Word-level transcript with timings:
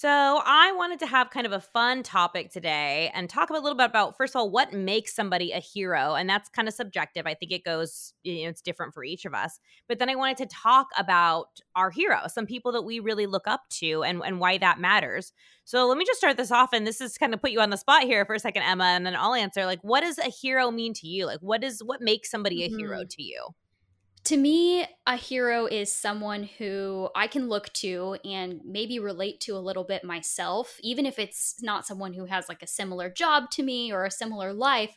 So, 0.00 0.08
I 0.08 0.70
wanted 0.76 1.00
to 1.00 1.06
have 1.06 1.30
kind 1.30 1.44
of 1.44 1.50
a 1.50 1.58
fun 1.58 2.04
topic 2.04 2.52
today 2.52 3.10
and 3.14 3.28
talk 3.28 3.50
a 3.50 3.52
little 3.52 3.74
bit 3.74 3.86
about, 3.86 4.16
first 4.16 4.32
of 4.32 4.38
all, 4.38 4.48
what 4.48 4.72
makes 4.72 5.12
somebody 5.12 5.50
a 5.50 5.58
hero. 5.58 6.14
And 6.14 6.30
that's 6.30 6.48
kind 6.48 6.68
of 6.68 6.74
subjective. 6.74 7.26
I 7.26 7.34
think 7.34 7.50
it 7.50 7.64
goes, 7.64 8.14
you 8.22 8.44
know, 8.44 8.50
it's 8.50 8.62
different 8.62 8.94
for 8.94 9.02
each 9.02 9.24
of 9.24 9.34
us. 9.34 9.58
But 9.88 9.98
then 9.98 10.08
I 10.08 10.14
wanted 10.14 10.36
to 10.36 10.46
talk 10.46 10.86
about 10.96 11.48
our 11.74 11.90
heroes, 11.90 12.32
some 12.32 12.46
people 12.46 12.70
that 12.70 12.82
we 12.82 13.00
really 13.00 13.26
look 13.26 13.48
up 13.48 13.62
to 13.80 14.04
and, 14.04 14.22
and 14.24 14.38
why 14.38 14.58
that 14.58 14.78
matters. 14.78 15.32
So, 15.64 15.88
let 15.88 15.98
me 15.98 16.04
just 16.04 16.20
start 16.20 16.36
this 16.36 16.52
off. 16.52 16.72
And 16.72 16.86
this 16.86 17.00
is 17.00 17.18
kind 17.18 17.34
of 17.34 17.42
put 17.42 17.50
you 17.50 17.60
on 17.60 17.70
the 17.70 17.76
spot 17.76 18.04
here 18.04 18.24
for 18.24 18.36
a 18.36 18.38
second, 18.38 18.62
Emma, 18.62 18.84
and 18.84 19.04
then 19.04 19.16
I'll 19.16 19.34
answer. 19.34 19.66
Like, 19.66 19.80
what 19.82 20.02
does 20.02 20.18
a 20.18 20.30
hero 20.30 20.70
mean 20.70 20.94
to 20.94 21.08
you? 21.08 21.26
Like, 21.26 21.40
what 21.40 21.64
is 21.64 21.82
what 21.82 22.00
makes 22.00 22.30
somebody 22.30 22.62
a 22.62 22.68
mm-hmm. 22.68 22.78
hero 22.78 23.02
to 23.02 23.20
you? 23.20 23.48
To 24.24 24.36
me, 24.36 24.86
a 25.06 25.16
hero 25.16 25.66
is 25.66 25.94
someone 25.94 26.42
who 26.42 27.08
I 27.14 27.26
can 27.26 27.48
look 27.48 27.72
to 27.74 28.16
and 28.24 28.60
maybe 28.64 28.98
relate 28.98 29.40
to 29.42 29.56
a 29.56 29.58
little 29.58 29.84
bit 29.84 30.04
myself, 30.04 30.76
even 30.82 31.06
if 31.06 31.18
it's 31.18 31.62
not 31.62 31.86
someone 31.86 32.12
who 32.12 32.26
has 32.26 32.48
like 32.48 32.62
a 32.62 32.66
similar 32.66 33.10
job 33.10 33.50
to 33.52 33.62
me 33.62 33.92
or 33.92 34.04
a 34.04 34.10
similar 34.10 34.52
life, 34.52 34.96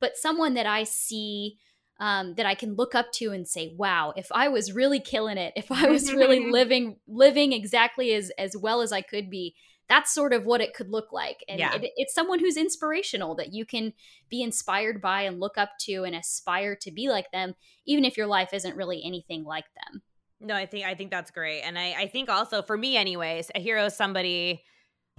but 0.00 0.16
someone 0.16 0.54
that 0.54 0.66
I 0.66 0.84
see 0.84 1.58
um, 2.00 2.34
that 2.34 2.46
I 2.46 2.56
can 2.56 2.74
look 2.74 2.94
up 2.94 3.12
to 3.12 3.30
and 3.30 3.46
say, 3.46 3.72
"Wow, 3.76 4.12
if 4.16 4.26
I 4.32 4.48
was 4.48 4.72
really 4.72 4.98
killing 4.98 5.38
it, 5.38 5.52
if 5.54 5.70
I 5.70 5.86
was 5.86 6.12
really 6.12 6.46
living 6.50 6.96
living 7.06 7.52
exactly 7.52 8.12
as 8.14 8.30
as 8.38 8.56
well 8.56 8.80
as 8.80 8.90
I 8.92 9.02
could 9.02 9.30
be, 9.30 9.54
that's 9.92 10.14
sort 10.14 10.32
of 10.32 10.46
what 10.46 10.62
it 10.62 10.72
could 10.72 10.88
look 10.88 11.12
like. 11.12 11.44
And 11.48 11.58
yeah. 11.58 11.74
it, 11.74 11.92
it's 11.96 12.14
someone 12.14 12.38
who's 12.38 12.56
inspirational 12.56 13.34
that 13.34 13.52
you 13.52 13.66
can 13.66 13.92
be 14.30 14.42
inspired 14.42 15.02
by 15.02 15.22
and 15.22 15.38
look 15.38 15.58
up 15.58 15.72
to 15.80 16.04
and 16.04 16.16
aspire 16.16 16.74
to 16.76 16.90
be 16.90 17.10
like 17.10 17.30
them, 17.30 17.54
even 17.84 18.06
if 18.06 18.16
your 18.16 18.26
life 18.26 18.54
isn't 18.54 18.74
really 18.74 19.02
anything 19.04 19.44
like 19.44 19.66
them. 19.74 20.00
No, 20.40 20.54
I 20.54 20.64
think 20.64 20.86
I 20.86 20.94
think 20.94 21.10
that's 21.10 21.30
great. 21.30 21.60
And 21.60 21.78
I, 21.78 21.92
I 21.92 22.06
think 22.06 22.30
also 22.30 22.62
for 22.62 22.78
me 22.78 22.96
anyways, 22.96 23.50
a 23.54 23.60
hero 23.60 23.84
is 23.84 23.94
somebody 23.94 24.62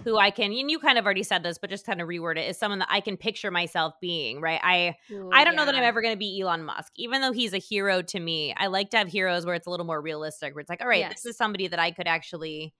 who 0.02 0.18
I 0.18 0.32
can 0.32 0.52
and 0.52 0.68
you 0.68 0.80
kind 0.80 0.98
of 0.98 1.04
already 1.04 1.22
said 1.22 1.44
this, 1.44 1.56
but 1.56 1.70
just 1.70 1.86
kind 1.86 2.00
of 2.00 2.08
reword 2.08 2.36
it 2.36 2.48
is 2.48 2.58
someone 2.58 2.80
that 2.80 2.88
I 2.90 2.98
can 2.98 3.16
picture 3.16 3.52
myself 3.52 3.94
being, 4.00 4.40
right? 4.40 4.58
I 4.60 4.96
Ooh, 5.12 5.30
I 5.32 5.44
don't 5.44 5.54
yeah. 5.54 5.60
know 5.60 5.66
that 5.66 5.76
I'm 5.76 5.84
ever 5.84 6.02
gonna 6.02 6.16
be 6.16 6.40
Elon 6.40 6.64
Musk, 6.64 6.92
even 6.96 7.20
though 7.20 7.30
he's 7.30 7.54
a 7.54 7.58
hero 7.58 8.02
to 8.02 8.18
me. 8.18 8.52
I 8.56 8.66
like 8.66 8.90
to 8.90 8.96
have 8.96 9.06
heroes 9.06 9.46
where 9.46 9.54
it's 9.54 9.68
a 9.68 9.70
little 9.70 9.86
more 9.86 10.00
realistic, 10.00 10.52
where 10.52 10.62
it's 10.62 10.68
like, 10.68 10.80
all 10.80 10.88
right, 10.88 10.98
yes. 10.98 11.22
this 11.22 11.26
is 11.26 11.36
somebody 11.36 11.68
that 11.68 11.78
I 11.78 11.92
could 11.92 12.08
actually 12.08 12.74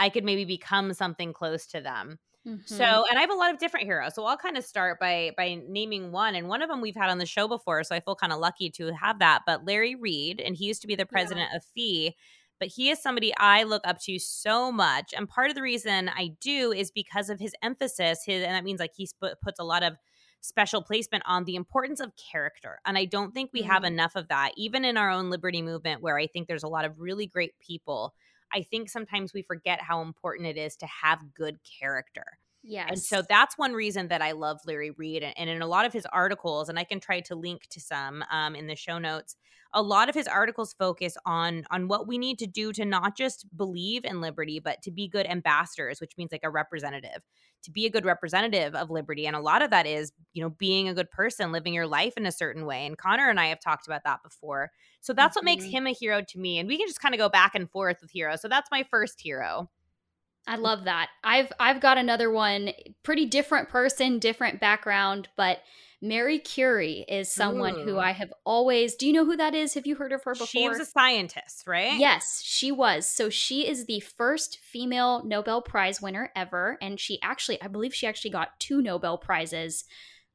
I 0.00 0.08
could 0.08 0.24
maybe 0.24 0.44
become 0.44 0.94
something 0.94 1.32
close 1.32 1.66
to 1.68 1.80
them. 1.80 2.18
Mm-hmm. 2.48 2.74
So, 2.74 3.04
and 3.08 3.18
I 3.18 3.20
have 3.20 3.30
a 3.30 3.34
lot 3.34 3.52
of 3.52 3.60
different 3.60 3.84
heroes. 3.84 4.14
So 4.14 4.24
I'll 4.24 4.38
kind 4.38 4.56
of 4.56 4.64
start 4.64 4.98
by 4.98 5.32
by 5.36 5.60
naming 5.68 6.10
one, 6.10 6.34
and 6.34 6.48
one 6.48 6.62
of 6.62 6.70
them 6.70 6.80
we've 6.80 6.96
had 6.96 7.10
on 7.10 7.18
the 7.18 7.26
show 7.26 7.46
before, 7.46 7.84
so 7.84 7.94
I 7.94 8.00
feel 8.00 8.16
kind 8.16 8.32
of 8.32 8.38
lucky 8.38 8.70
to 8.70 8.94
have 8.94 9.18
that. 9.18 9.42
But 9.46 9.66
Larry 9.66 9.94
Reed, 9.94 10.40
and 10.40 10.56
he 10.56 10.64
used 10.64 10.80
to 10.80 10.88
be 10.88 10.96
the 10.96 11.04
president 11.04 11.48
yeah. 11.50 11.58
of 11.58 11.64
FEE, 11.74 12.16
but 12.58 12.68
he 12.68 12.88
is 12.88 13.02
somebody 13.02 13.34
I 13.36 13.64
look 13.64 13.82
up 13.86 14.00
to 14.04 14.18
so 14.18 14.72
much, 14.72 15.12
and 15.14 15.28
part 15.28 15.50
of 15.50 15.54
the 15.54 15.60
reason 15.60 16.08
I 16.08 16.30
do 16.40 16.72
is 16.72 16.90
because 16.90 17.28
of 17.28 17.38
his 17.38 17.54
emphasis. 17.62 18.24
His 18.24 18.42
and 18.42 18.54
that 18.54 18.64
means 18.64 18.80
like 18.80 18.94
he 18.96 19.04
sp- 19.04 19.36
puts 19.42 19.60
a 19.60 19.64
lot 19.64 19.82
of 19.82 19.98
special 20.40 20.80
placement 20.80 21.22
on 21.26 21.44
the 21.44 21.56
importance 21.56 22.00
of 22.00 22.12
character. 22.16 22.78
And 22.86 22.96
I 22.96 23.04
don't 23.04 23.32
think 23.32 23.50
we 23.52 23.60
mm-hmm. 23.60 23.70
have 23.70 23.84
enough 23.84 24.16
of 24.16 24.28
that, 24.28 24.52
even 24.56 24.86
in 24.86 24.96
our 24.96 25.10
own 25.10 25.28
liberty 25.28 25.60
movement, 25.60 26.00
where 26.00 26.16
I 26.16 26.26
think 26.26 26.48
there's 26.48 26.62
a 26.62 26.68
lot 26.68 26.86
of 26.86 26.98
really 26.98 27.26
great 27.26 27.52
people 27.60 28.14
I 28.52 28.62
think 28.62 28.88
sometimes 28.88 29.32
we 29.32 29.42
forget 29.42 29.80
how 29.82 30.02
important 30.02 30.48
it 30.48 30.56
is 30.56 30.76
to 30.76 30.86
have 30.86 31.34
good 31.34 31.58
character. 31.80 32.24
Yes. 32.62 32.88
And 32.90 32.98
so 32.98 33.22
that's 33.26 33.56
one 33.56 33.72
reason 33.72 34.08
that 34.08 34.20
I 34.20 34.32
love 34.32 34.60
Larry 34.66 34.90
Reed. 34.90 35.22
And 35.22 35.48
in 35.48 35.62
a 35.62 35.66
lot 35.66 35.86
of 35.86 35.92
his 35.92 36.06
articles, 36.06 36.68
and 36.68 36.78
I 36.78 36.84
can 36.84 37.00
try 37.00 37.20
to 37.20 37.34
link 37.34 37.66
to 37.70 37.80
some 37.80 38.22
um, 38.30 38.54
in 38.54 38.66
the 38.66 38.76
show 38.76 38.98
notes, 38.98 39.36
a 39.72 39.82
lot 39.82 40.08
of 40.08 40.14
his 40.14 40.26
articles 40.26 40.74
focus 40.74 41.16
on 41.24 41.64
on 41.70 41.88
what 41.88 42.06
we 42.06 42.18
need 42.18 42.38
to 42.38 42.46
do 42.46 42.72
to 42.72 42.84
not 42.84 43.16
just 43.16 43.46
believe 43.56 44.04
in 44.04 44.20
liberty 44.20 44.58
but 44.58 44.82
to 44.82 44.90
be 44.90 45.08
good 45.08 45.26
ambassadors 45.26 46.00
which 46.00 46.16
means 46.16 46.32
like 46.32 46.42
a 46.42 46.50
representative 46.50 47.22
to 47.62 47.70
be 47.70 47.86
a 47.86 47.90
good 47.90 48.04
representative 48.04 48.74
of 48.74 48.90
liberty 48.90 49.26
and 49.26 49.36
a 49.36 49.40
lot 49.40 49.62
of 49.62 49.70
that 49.70 49.86
is 49.86 50.12
you 50.32 50.42
know 50.42 50.50
being 50.50 50.88
a 50.88 50.94
good 50.94 51.10
person 51.10 51.52
living 51.52 51.74
your 51.74 51.86
life 51.86 52.14
in 52.16 52.26
a 52.26 52.32
certain 52.32 52.66
way 52.66 52.84
and 52.84 52.98
connor 52.98 53.28
and 53.28 53.38
i 53.38 53.46
have 53.46 53.60
talked 53.60 53.86
about 53.86 54.02
that 54.04 54.22
before 54.22 54.70
so 55.00 55.12
that's 55.12 55.36
mm-hmm. 55.36 55.38
what 55.38 55.44
makes 55.44 55.64
mm-hmm. 55.64 55.76
him 55.76 55.86
a 55.86 55.92
hero 55.92 56.22
to 56.22 56.38
me 56.38 56.58
and 56.58 56.68
we 56.68 56.76
can 56.76 56.88
just 56.88 57.00
kind 57.00 57.14
of 57.14 57.18
go 57.18 57.28
back 57.28 57.54
and 57.54 57.70
forth 57.70 57.98
with 58.00 58.10
heroes 58.10 58.42
so 58.42 58.48
that's 58.48 58.70
my 58.70 58.82
first 58.90 59.20
hero 59.20 59.68
I 60.46 60.56
love 60.56 60.84
that. 60.84 61.10
I've 61.22 61.52
I've 61.60 61.80
got 61.80 61.98
another 61.98 62.30
one, 62.30 62.70
pretty 63.02 63.26
different 63.26 63.68
person, 63.68 64.18
different 64.18 64.60
background, 64.60 65.28
but 65.36 65.60
Mary 66.02 66.38
Curie 66.38 67.04
is 67.08 67.30
someone 67.30 67.76
Ooh. 67.76 67.84
who 67.84 67.98
I 67.98 68.12
have 68.12 68.32
always. 68.44 68.94
Do 68.94 69.06
you 69.06 69.12
know 69.12 69.26
who 69.26 69.36
that 69.36 69.54
is? 69.54 69.74
Have 69.74 69.86
you 69.86 69.96
heard 69.96 70.12
of 70.12 70.24
her 70.24 70.32
before? 70.32 70.46
She 70.46 70.68
was 70.68 70.80
a 70.80 70.86
scientist, 70.86 71.66
right? 71.66 71.98
Yes, 71.98 72.40
she 72.42 72.72
was. 72.72 73.06
So 73.06 73.28
she 73.28 73.68
is 73.68 73.84
the 73.84 74.00
first 74.00 74.58
female 74.62 75.22
Nobel 75.24 75.60
Prize 75.60 76.00
winner 76.00 76.32
ever. 76.34 76.78
And 76.80 76.98
she 76.98 77.20
actually, 77.22 77.60
I 77.60 77.68
believe 77.68 77.94
she 77.94 78.06
actually 78.06 78.30
got 78.30 78.58
two 78.58 78.80
Nobel 78.80 79.18
Prizes. 79.18 79.84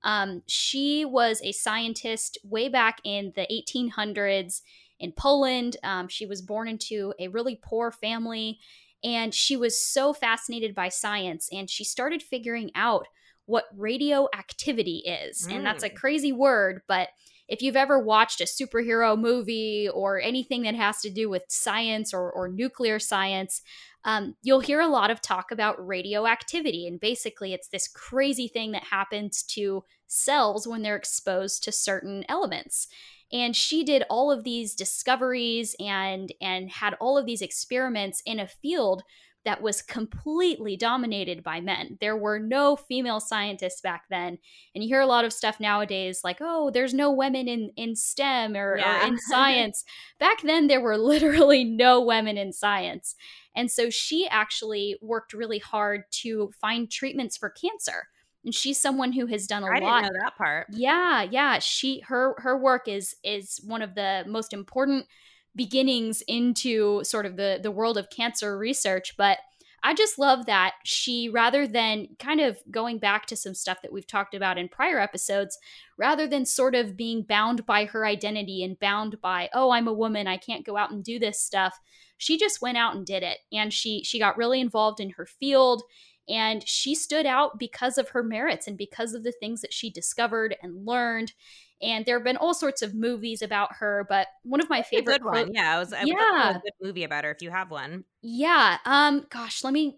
Um, 0.04 0.44
she 0.46 1.04
was 1.04 1.42
a 1.44 1.52
scientist 1.52 2.38
way 2.44 2.70
back 2.70 3.00
in 3.04 3.34
the 3.36 3.48
1800s 3.52 4.62
in 5.00 5.14
Poland. 5.14 5.78
Um, 5.84 6.08
she 6.08 6.28
was 6.28 6.44
born 6.44 6.68
into 6.68 7.12
a 7.20 7.28
really 7.30 7.60
poor 7.60 7.90
family. 7.90 8.60
And 9.04 9.34
she 9.34 9.56
was 9.58 9.80
so 9.80 10.14
fascinated 10.14 10.74
by 10.74 10.90
science. 10.90 11.50
And 11.52 11.70
she 11.70 11.84
started 11.84 12.24
figuring 12.24 12.72
out 12.76 13.08
what 13.46 13.66
radioactivity 13.76 15.04
is. 15.06 15.48
Mm. 15.48 15.58
And 15.58 15.66
that's 15.66 15.84
a 15.84 15.90
mm. 15.90 15.96
crazy 15.96 16.32
word, 16.32 16.82
but 16.88 17.10
if 17.48 17.62
you've 17.62 17.76
ever 17.76 18.00
watched 18.00 18.42
a 18.42 18.46
superhero 18.46 19.20
movie 19.20 19.88
or 19.88 20.20
anything 20.20 20.64
that 20.64 20.76
has 20.76 21.02
to 21.02 21.12
do 21.12 21.30
with 21.30 21.44
science 21.48 22.14
or, 22.14 22.32
or 22.32 22.48
nuclear 22.48 22.98
science, 22.98 23.62
um, 24.04 24.36
you'll 24.42 24.60
hear 24.60 24.80
a 24.80 24.88
lot 24.88 25.12
of 25.12 25.22
talk 25.22 25.52
about 25.52 25.86
radioactivity. 25.86 26.88
And 26.88 27.00
basically, 27.00 27.54
it's 27.54 27.68
this 27.68 27.88
crazy 27.88 28.48
thing 28.48 28.72
that 28.72 28.84
happens 28.84 29.44
to 29.44 29.84
cells 30.08 30.68
when 30.68 30.82
they're 30.82 30.96
exposed 30.96 31.64
to 31.64 31.72
certain 31.72 32.24
elements. 32.30 32.88
And 33.32 33.56
she 33.56 33.84
did 33.84 34.04
all 34.10 34.32
of 34.32 34.44
these 34.44 34.76
discoveries 34.76 35.76
and 35.80 36.32
and 36.40 36.70
had 36.70 36.94
all 36.96 37.18
of 37.18 37.26
these 37.26 37.42
experiments 37.42 38.22
in 38.26 38.40
a 38.40 38.48
field 38.48 39.04
that 39.46 39.62
was 39.62 39.82
completely 39.84 40.76
dominated 40.76 41.44
by 41.44 41.62
men. 41.62 41.98
There 42.02 42.18
were 42.18 42.40
no 42.40 42.76
female 42.76 43.20
scientists 43.20 43.80
back 43.80 44.06
then. 44.10 44.40
And 44.74 44.84
you 44.84 44.88
hear 44.88 45.02
a 45.02 45.06
lot 45.06 45.24
of 45.24 45.32
stuff 45.32 45.60
nowadays 45.60 46.22
like, 46.24 46.38
oh, 46.42 46.72
there's 46.72 46.96
no 46.96 47.12
women 47.12 47.48
in, 47.48 47.70
in 47.78 47.96
STEM 47.96 48.56
or, 48.56 48.78
yeah. 48.78 49.04
or 49.04 49.08
in 49.08 49.20
science. 49.30 49.86
back 50.20 50.42
then, 50.42 50.68
there 50.68 50.82
were 50.82 50.98
literally 50.98 51.64
no 51.64 52.02
women 52.02 52.38
in 52.38 52.52
science. 52.52 53.16
And 53.56 53.72
so 53.72 53.90
she 53.90 54.28
actually 54.28 54.98
worked 55.00 55.32
really 55.32 55.60
hard 55.60 56.04
to 56.24 56.52
find 56.60 56.92
treatments 56.92 57.38
for 57.38 57.50
cancer. 57.50 58.08
And 58.46 58.54
she's 58.54 58.80
someone 58.80 59.12
who 59.12 59.26
has 59.26 59.48
done 59.48 59.64
a 59.64 59.66
I 59.66 59.80
lot. 59.80 59.84
I 59.84 60.02
didn't 60.02 60.14
know 60.14 60.20
that 60.24 60.38
part. 60.38 60.68
Yeah, 60.70 61.24
yeah. 61.24 61.60
She 61.60 62.02
her 62.08 62.36
her 62.38 62.58
work 62.58 62.88
is 62.88 63.16
is 63.24 63.60
one 63.66 63.82
of 63.82 63.96
the 63.96 64.24
most 64.28 64.54
important 64.54 65.08
beginnings 65.56 66.22
into 66.28 67.04
sort 67.04 67.26
of 67.26 67.38
the 67.38 67.60
the 67.62 67.72
world 67.72 67.98
of 67.98 68.10
cancer 68.10 68.58
research 68.58 69.16
but 69.18 69.38
I 69.86 69.94
just 69.94 70.18
love 70.18 70.48
that 70.48 70.74
she, 70.84 71.30
rather 71.30 71.68
than 71.68 72.08
kind 72.18 72.42
of 72.42 72.58
going 72.72 72.98
back 72.98 73.28
to 73.28 73.36
some 73.36 73.54
stuff 73.54 73.84
that 73.84 73.94
we've 73.94 74.08
talked 74.08 74.34
about 74.34 74.58
in 74.58 74.68
prior 74.68 75.00
episodes, 75.00 75.60
rather 75.96 76.26
than 76.26 76.44
sort 76.48 76.74
of 76.74 76.98
being 76.98 77.22
bound 77.22 77.68
by 77.68 77.86
her 77.86 78.04
identity 78.04 78.64
and 78.64 78.80
bound 78.80 79.22
by, 79.22 79.48
oh, 79.54 79.70
I'm 79.70 79.88
a 79.88 79.94
woman, 79.94 80.26
I 80.26 80.38
can't 80.38 80.66
go 80.66 80.76
out 80.76 80.90
and 80.90 81.04
do 81.04 81.20
this 81.20 81.40
stuff, 81.40 81.80
she 82.18 82.36
just 82.36 82.64
went 82.64 82.78
out 82.80 82.96
and 82.96 83.06
did 83.06 83.22
it. 83.22 83.38
And 83.54 83.72
she 83.72 84.04
she 84.04 84.18
got 84.18 84.38
really 84.38 84.60
involved 84.60 85.00
in 85.00 85.12
her 85.12 85.28
field 85.28 85.84
and 86.28 86.68
she 86.68 86.96
stood 86.96 87.26
out 87.26 87.60
because 87.60 87.98
of 87.98 88.10
her 88.10 88.24
merits 88.24 88.68
and 88.68 88.78
because 88.78 89.14
of 89.14 89.24
the 89.24 89.32
things 89.32 89.62
that 89.62 89.74
she 89.74 89.90
discovered 89.90 90.56
and 90.62 90.86
learned. 90.86 91.34
And 91.82 92.06
there 92.06 92.18
have 92.18 92.24
been 92.24 92.38
all 92.38 92.54
sorts 92.54 92.82
of 92.82 92.96
movies 92.96 93.42
about 93.42 93.76
her 93.80 94.06
but 94.08 94.28
one 94.44 94.62
of 94.62 94.70
my 94.70 94.82
favorite 94.82 95.22
good 95.22 95.26
one. 95.26 95.54
yeah 95.54 95.76
it 95.76 95.80
was 95.80 95.94
yeah 96.04 96.50
a 96.52 96.60
good 96.64 96.74
movie 96.82 97.04
about 97.04 97.26
her 97.26 97.32
if 97.32 97.42
you 97.42 97.52
have 97.52 97.70
one. 97.70 98.06
Yeah 98.22 98.78
um 98.86 99.26
gosh 99.30 99.64
let 99.64 99.74
me 99.74 99.98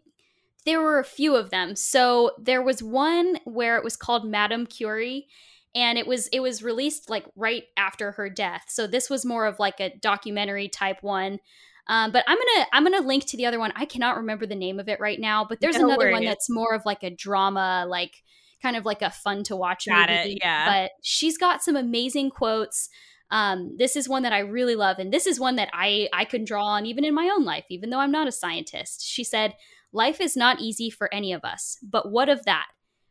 there 0.66 0.82
were 0.82 1.00
a 1.00 1.06
few 1.06 1.36
of 1.36 1.50
them. 1.50 1.76
So 1.78 2.32
there 2.38 2.62
was 2.62 2.84
one 2.84 3.40
where 3.46 3.78
it 3.78 3.84
was 3.84 3.96
called 3.96 4.30
madame 4.30 4.66
curie 4.66 5.28
and 5.76 5.98
it 5.98 6.08
was 6.08 6.28
it 6.30 6.40
was 6.40 6.64
released 6.64 7.10
like 7.10 7.26
right 7.36 7.66
after 7.78 8.12
her 8.14 8.30
death. 8.30 8.66
So 8.68 8.88
this 8.88 9.10
was 9.10 9.26
more 9.26 9.46
of 9.46 9.60
like 9.60 9.80
a 9.80 9.96
documentary 10.02 10.68
type 10.68 11.04
one 11.04 11.40
um, 11.90 12.12
but 12.12 12.24
I'm 12.28 12.38
gonna 12.38 12.68
I'm 12.74 12.84
gonna 12.84 13.08
link 13.08 13.26
to 13.28 13.38
the 13.38 13.46
other 13.46 13.60
one. 13.60 13.72
I 13.76 13.86
cannot 13.86 14.18
remember 14.18 14.46
the 14.46 14.56
name 14.56 14.80
of 14.80 14.90
it 14.90 15.00
right 15.00 15.20
now, 15.20 15.46
but 15.48 15.60
there's 15.60 15.78
no 15.78 15.86
another 15.86 16.06
worries. 16.06 16.14
one 16.14 16.26
that's 16.26 16.50
more 16.50 16.74
of 16.74 16.86
like 16.86 17.04
a 17.04 17.10
drama, 17.10 17.86
like 17.88 18.16
kind 18.62 18.76
of 18.76 18.86
like 18.86 19.02
a 19.02 19.12
fun 19.12 19.44
to 19.44 19.56
watch 19.56 19.86
got 19.88 20.10
movie. 20.10 20.34
It, 20.34 20.40
yeah. 20.42 20.84
But 20.84 20.92
she's 21.02 21.38
got 21.38 21.64
some 21.64 21.76
amazing 21.76 22.32
quotes. 22.32 22.90
Um, 23.30 23.76
this 23.78 23.96
is 23.96 24.08
one 24.08 24.24
that 24.24 24.34
I 24.34 24.40
really 24.40 24.76
love, 24.76 25.00
and 25.00 25.12
this 25.12 25.28
is 25.28 25.40
one 25.40 25.56
that 25.58 25.70
I 25.74 26.10
I 26.14 26.26
can 26.26 26.46
draw 26.46 26.66
on 26.66 26.86
even 26.86 27.06
in 27.06 27.14
my 27.14 27.30
own 27.34 27.46
life, 27.46 27.66
even 27.70 27.90
though 27.90 28.00
I'm 28.00 28.12
not 28.12 28.28
a 28.28 28.32
scientist. 28.32 29.06
She 29.06 29.24
said, 29.24 29.56
Life 29.94 30.20
is 30.20 30.36
not 30.36 30.60
easy 30.60 30.90
for 30.90 31.14
any 31.14 31.32
of 31.34 31.44
us, 31.44 31.78
but 31.82 32.12
what 32.12 32.30
of 32.30 32.46
that? 32.46 32.68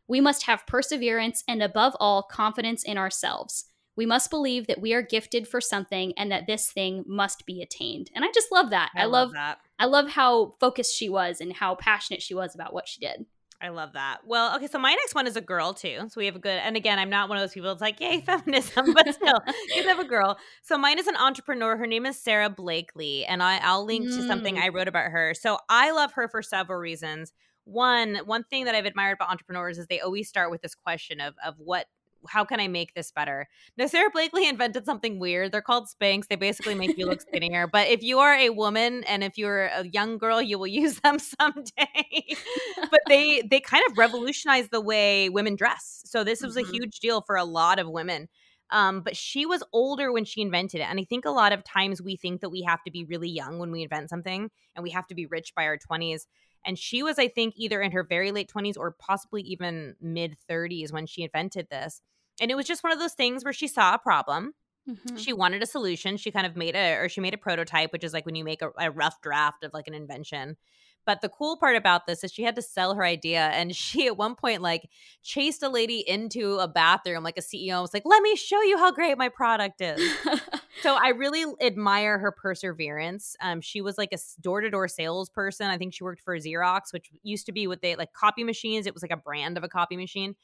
We 0.07 0.21
must 0.21 0.43
have 0.43 0.67
perseverance 0.67 1.43
and, 1.47 1.61
above 1.61 1.95
all, 1.99 2.23
confidence 2.23 2.83
in 2.83 2.97
ourselves. 2.97 3.65
We 3.97 4.05
must 4.05 4.29
believe 4.29 4.67
that 4.67 4.79
we 4.79 4.93
are 4.93 5.01
gifted 5.01 5.47
for 5.47 5.59
something 5.59 6.13
and 6.17 6.31
that 6.31 6.47
this 6.47 6.71
thing 6.71 7.03
must 7.07 7.45
be 7.45 7.61
attained. 7.61 8.11
And 8.15 8.23
I 8.23 8.29
just 8.33 8.51
love 8.51 8.69
that. 8.69 8.91
I, 8.95 9.01
I 9.01 9.05
love, 9.05 9.29
love 9.29 9.33
that. 9.33 9.57
I 9.79 9.85
love 9.85 10.09
how 10.11 10.53
focused 10.59 10.95
she 10.95 11.09
was 11.09 11.41
and 11.41 11.51
how 11.51 11.75
passionate 11.75 12.21
she 12.21 12.33
was 12.33 12.55
about 12.55 12.73
what 12.73 12.87
she 12.87 12.99
did. 12.99 13.25
I 13.59 13.69
love 13.69 13.93
that. 13.93 14.19
Well, 14.23 14.55
okay, 14.55 14.67
so 14.67 14.77
my 14.77 14.93
next 14.93 15.15
one 15.15 15.25
is 15.25 15.35
a 15.35 15.41
girl 15.41 15.73
too. 15.73 16.01
So 16.09 16.13
we 16.17 16.27
have 16.27 16.35
a 16.35 16.39
good, 16.39 16.59
and 16.59 16.77
again, 16.77 16.99
I'm 16.99 17.09
not 17.09 17.27
one 17.27 17.39
of 17.39 17.41
those 17.41 17.53
people 17.53 17.69
that's 17.69 17.81
like, 17.81 17.99
yay, 17.99 18.21
feminism, 18.25 18.93
but 18.93 19.11
still, 19.13 19.41
you 19.75 19.87
have 19.87 19.99
a 19.99 20.05
girl. 20.05 20.37
So 20.61 20.77
mine 20.77 20.99
is 20.99 21.07
an 21.07 21.15
entrepreneur. 21.15 21.75
Her 21.75 21.87
name 21.87 22.05
is 22.05 22.19
Sara 22.19 22.49
Blakely, 22.49 23.25
and 23.25 23.41
I, 23.41 23.59
will 23.73 23.85
link 23.85 24.07
mm. 24.07 24.15
to 24.15 24.27
something 24.27 24.55
mm. 24.55 24.61
I 24.61 24.69
wrote 24.69 24.87
about 24.87 25.11
her. 25.11 25.33
So 25.33 25.57
I 25.69 25.91
love 25.91 26.13
her 26.13 26.27
for 26.27 26.43
several 26.43 26.79
reasons. 26.79 27.33
One, 27.63 28.17
one 28.25 28.43
thing 28.43 28.65
that 28.65 28.75
I've 28.75 28.85
admired 28.85 29.17
about 29.17 29.31
entrepreneurs 29.31 29.77
is 29.79 29.87
they 29.87 29.99
always 30.01 30.29
start 30.29 30.51
with 30.51 30.61
this 30.61 30.75
question 30.75 31.19
of 31.19 31.33
of 31.43 31.55
what 31.57 31.87
how 32.29 32.45
can 32.45 32.59
I 32.59 32.67
make 32.67 32.93
this 32.93 33.11
better? 33.11 33.47
Now, 33.77 33.87
Sara 33.87 34.09
Blakely 34.09 34.47
invented 34.47 34.85
something 34.85 35.19
weird. 35.19 35.51
They're 35.51 35.61
called 35.61 35.87
Spanx. 35.87 36.27
They 36.27 36.35
basically 36.35 36.75
make 36.75 36.97
you 36.97 37.05
look 37.05 37.21
skinnier. 37.21 37.67
but 37.67 37.87
if 37.87 38.03
you 38.03 38.19
are 38.19 38.33
a 38.33 38.49
woman 38.49 39.03
and 39.05 39.23
if 39.23 39.37
you're 39.37 39.65
a 39.65 39.87
young 39.87 40.17
girl, 40.17 40.41
you 40.41 40.59
will 40.59 40.67
use 40.67 40.99
them 41.03 41.19
someday. 41.19 42.35
but 42.91 43.01
they 43.07 43.41
they 43.49 43.59
kind 43.59 43.83
of 43.89 43.97
revolutionized 43.97 44.71
the 44.71 44.81
way 44.81 45.29
women 45.29 45.55
dress. 45.55 46.03
So 46.05 46.23
this 46.23 46.41
was 46.41 46.55
mm-hmm. 46.55 46.69
a 46.69 46.71
huge 46.71 46.99
deal 46.99 47.21
for 47.21 47.35
a 47.35 47.45
lot 47.45 47.79
of 47.79 47.89
women. 47.89 48.27
Um, 48.69 49.01
but 49.01 49.15
she 49.15 49.45
was 49.45 49.63
older 49.71 50.11
when 50.11 50.25
she 50.25 50.41
invented 50.41 50.81
it. 50.81 50.87
And 50.89 50.99
I 50.99 51.05
think 51.05 51.25
a 51.25 51.31
lot 51.31 51.53
of 51.53 51.63
times 51.63 52.01
we 52.01 52.17
think 52.17 52.41
that 52.41 52.49
we 52.49 52.63
have 52.63 52.83
to 52.83 52.91
be 52.91 53.05
really 53.05 53.29
young 53.29 53.59
when 53.59 53.71
we 53.71 53.83
invent 53.83 54.09
something 54.09 54.49
and 54.75 54.83
we 54.83 54.89
have 54.91 55.07
to 55.07 55.15
be 55.15 55.25
rich 55.25 55.53
by 55.55 55.65
our 55.65 55.77
20s. 55.77 56.25
And 56.65 56.77
she 56.77 57.01
was, 57.01 57.17
I 57.17 57.29
think, 57.29 57.53
either 57.55 57.81
in 57.81 57.93
her 57.93 58.03
very 58.03 58.31
late 58.31 58.51
20s 58.53 58.77
or 58.77 58.95
possibly 58.99 59.41
even 59.43 59.95
mid 60.01 60.35
30s 60.49 60.91
when 60.91 61.05
she 61.05 61.23
invented 61.23 61.67
this. 61.69 62.01
And 62.39 62.51
it 62.51 62.55
was 62.55 62.65
just 62.65 62.83
one 62.83 62.91
of 62.91 62.99
those 62.99 63.13
things 63.13 63.43
where 63.43 63.53
she 63.53 63.67
saw 63.67 63.93
a 63.93 63.99
problem. 63.99 64.53
Mm-hmm. 64.89 65.17
She 65.17 65.33
wanted 65.33 65.61
a 65.63 65.65
solution. 65.65 66.17
She 66.17 66.31
kind 66.31 66.45
of 66.45 66.55
made 66.55 66.75
a, 66.75 66.95
or 66.95 67.09
she 67.09 67.21
made 67.21 67.33
a 67.33 67.37
prototype, 67.37 67.91
which 67.91 68.03
is 68.03 68.13
like 68.13 68.25
when 68.25 68.35
you 68.35 68.43
make 68.43 68.61
a, 68.61 68.69
a 68.79 68.91
rough 68.91 69.21
draft 69.21 69.63
of 69.63 69.73
like 69.73 69.87
an 69.87 69.93
invention. 69.93 70.55
But 71.05 71.21
the 71.21 71.29
cool 71.29 71.55
part 71.55 71.77
about 71.77 72.05
this 72.05 72.21
is 72.23 72.33
she 72.33 72.43
had 72.43 72.57
to 72.57 72.61
sell 72.61 72.93
her 72.93 73.03
idea. 73.03 73.47
And 73.47 73.73
she, 73.75 74.07
at 74.07 74.17
one 74.17 74.35
point, 74.35 74.61
like 74.61 74.89
chased 75.23 75.63
a 75.63 75.69
lady 75.69 76.03
into 76.07 76.57
a 76.57 76.67
bathroom, 76.67 77.23
like 77.23 77.37
a 77.37 77.41
CEO, 77.41 77.81
was 77.81 77.93
like, 77.93 78.03
let 78.05 78.21
me 78.21 78.35
show 78.35 78.61
you 78.61 78.77
how 78.77 78.91
great 78.91 79.17
my 79.17 79.29
product 79.29 79.81
is. 79.81 80.01
so 80.81 80.95
I 80.95 81.09
really 81.09 81.45
admire 81.61 82.19
her 82.19 82.31
perseverance. 82.31 83.35
Um, 83.41 83.61
she 83.61 83.81
was 83.81 83.97
like 83.97 84.09
a 84.13 84.17
door 84.41 84.61
to 84.61 84.69
door 84.69 84.87
salesperson. 84.87 85.67
I 85.67 85.77
think 85.77 85.93
she 85.93 86.03
worked 86.03 86.21
for 86.21 86.37
Xerox, 86.37 86.91
which 86.91 87.09
used 87.23 87.45
to 87.47 87.51
be 87.51 87.67
what 87.67 87.81
they 87.81 87.95
like 87.95 88.13
copy 88.13 88.43
machines. 88.43 88.85
It 88.85 88.93
was 88.93 89.01
like 89.01 89.11
a 89.11 89.17
brand 89.17 89.57
of 89.57 89.63
a 89.63 89.69
copy 89.69 89.95
machine 89.97 90.35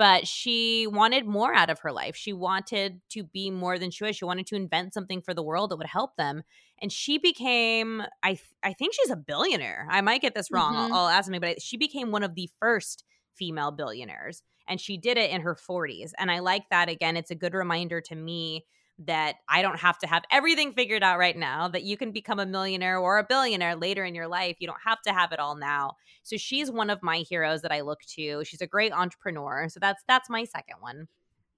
but 0.00 0.26
she 0.26 0.86
wanted 0.86 1.26
more 1.26 1.52
out 1.52 1.68
of 1.68 1.80
her 1.80 1.92
life. 1.92 2.16
She 2.16 2.32
wanted 2.32 3.02
to 3.10 3.22
be 3.22 3.50
more 3.50 3.78
than 3.78 3.90
she 3.90 4.02
was. 4.02 4.16
She 4.16 4.24
wanted 4.24 4.46
to 4.46 4.56
invent 4.56 4.94
something 4.94 5.20
for 5.20 5.34
the 5.34 5.42
world 5.42 5.70
that 5.70 5.76
would 5.76 5.86
help 5.86 6.16
them. 6.16 6.42
And 6.80 6.90
she 6.90 7.18
became, 7.18 8.02
I, 8.22 8.30
th- 8.30 8.54
I 8.62 8.72
think 8.72 8.94
she's 8.94 9.10
a 9.10 9.16
billionaire. 9.16 9.86
I 9.90 10.00
might 10.00 10.22
get 10.22 10.34
this 10.34 10.50
wrong. 10.50 10.72
Mm-hmm. 10.72 10.94
I'll, 10.94 11.00
I'll 11.00 11.08
ask 11.10 11.28
me, 11.28 11.38
but 11.38 11.60
she 11.60 11.76
became 11.76 12.12
one 12.12 12.22
of 12.22 12.34
the 12.34 12.48
first 12.58 13.04
female 13.34 13.72
billionaires. 13.72 14.42
And 14.66 14.80
she 14.80 14.96
did 14.96 15.18
it 15.18 15.32
in 15.32 15.42
her 15.42 15.54
40s. 15.54 16.12
And 16.18 16.30
I 16.30 16.38
like 16.38 16.62
that. 16.70 16.88
Again, 16.88 17.18
it's 17.18 17.30
a 17.30 17.34
good 17.34 17.52
reminder 17.52 18.00
to 18.00 18.14
me 18.14 18.64
that 19.06 19.36
I 19.48 19.62
don't 19.62 19.78
have 19.78 19.98
to 20.00 20.06
have 20.06 20.24
everything 20.30 20.72
figured 20.72 21.02
out 21.02 21.18
right 21.18 21.36
now, 21.36 21.68
that 21.68 21.84
you 21.84 21.96
can 21.96 22.12
become 22.12 22.38
a 22.38 22.46
millionaire 22.46 22.98
or 22.98 23.18
a 23.18 23.24
billionaire 23.24 23.76
later 23.76 24.04
in 24.04 24.14
your 24.14 24.28
life. 24.28 24.56
You 24.58 24.66
don't 24.66 24.80
have 24.84 25.00
to 25.02 25.12
have 25.12 25.32
it 25.32 25.38
all 25.38 25.56
now. 25.56 25.94
So 26.22 26.36
she's 26.36 26.70
one 26.70 26.90
of 26.90 27.02
my 27.02 27.18
heroes 27.18 27.62
that 27.62 27.72
I 27.72 27.80
look 27.80 28.00
to. 28.16 28.44
She's 28.44 28.60
a 28.60 28.66
great 28.66 28.92
entrepreneur. 28.92 29.68
So 29.68 29.80
that's 29.80 30.02
that's 30.06 30.28
my 30.28 30.44
second 30.44 30.76
one. 30.80 31.08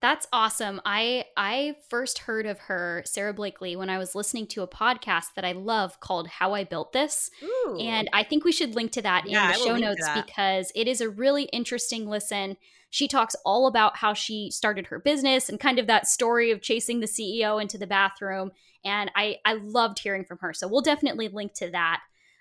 That's 0.00 0.26
awesome. 0.32 0.80
I 0.84 1.26
I 1.36 1.76
first 1.88 2.18
heard 2.18 2.44
of 2.44 2.58
her, 2.60 3.02
Sara 3.06 3.32
Blakely, 3.32 3.76
when 3.76 3.88
I 3.88 3.98
was 3.98 4.16
listening 4.16 4.48
to 4.48 4.62
a 4.62 4.68
podcast 4.68 5.34
that 5.36 5.44
I 5.44 5.52
love 5.52 6.00
called 6.00 6.26
How 6.26 6.54
I 6.54 6.64
Built 6.64 6.92
This. 6.92 7.30
Ooh. 7.42 7.78
And 7.78 8.10
I 8.12 8.24
think 8.24 8.44
we 8.44 8.50
should 8.50 8.74
link 8.74 8.90
to 8.92 9.02
that 9.02 9.28
yeah, 9.28 9.46
in 9.46 9.52
the 9.52 9.64
show 9.64 9.76
notes 9.76 10.08
because 10.14 10.72
it 10.74 10.88
is 10.88 11.00
a 11.00 11.08
really 11.08 11.44
interesting 11.44 12.08
listen. 12.08 12.56
She 12.92 13.08
talks 13.08 13.34
all 13.46 13.66
about 13.66 13.96
how 13.96 14.12
she 14.12 14.50
started 14.50 14.88
her 14.88 14.98
business 14.98 15.48
and 15.48 15.58
kind 15.58 15.78
of 15.78 15.86
that 15.86 16.06
story 16.06 16.50
of 16.50 16.60
chasing 16.60 17.00
the 17.00 17.06
CEO 17.06 17.60
into 17.60 17.78
the 17.78 17.86
bathroom. 17.86 18.50
And 18.84 19.10
I, 19.16 19.38
I 19.46 19.54
loved 19.54 19.98
hearing 19.98 20.26
from 20.26 20.36
her. 20.42 20.52
So 20.52 20.68
we'll 20.68 20.82
definitely 20.82 21.28
link 21.28 21.54
to 21.54 21.70
that. 21.70 22.00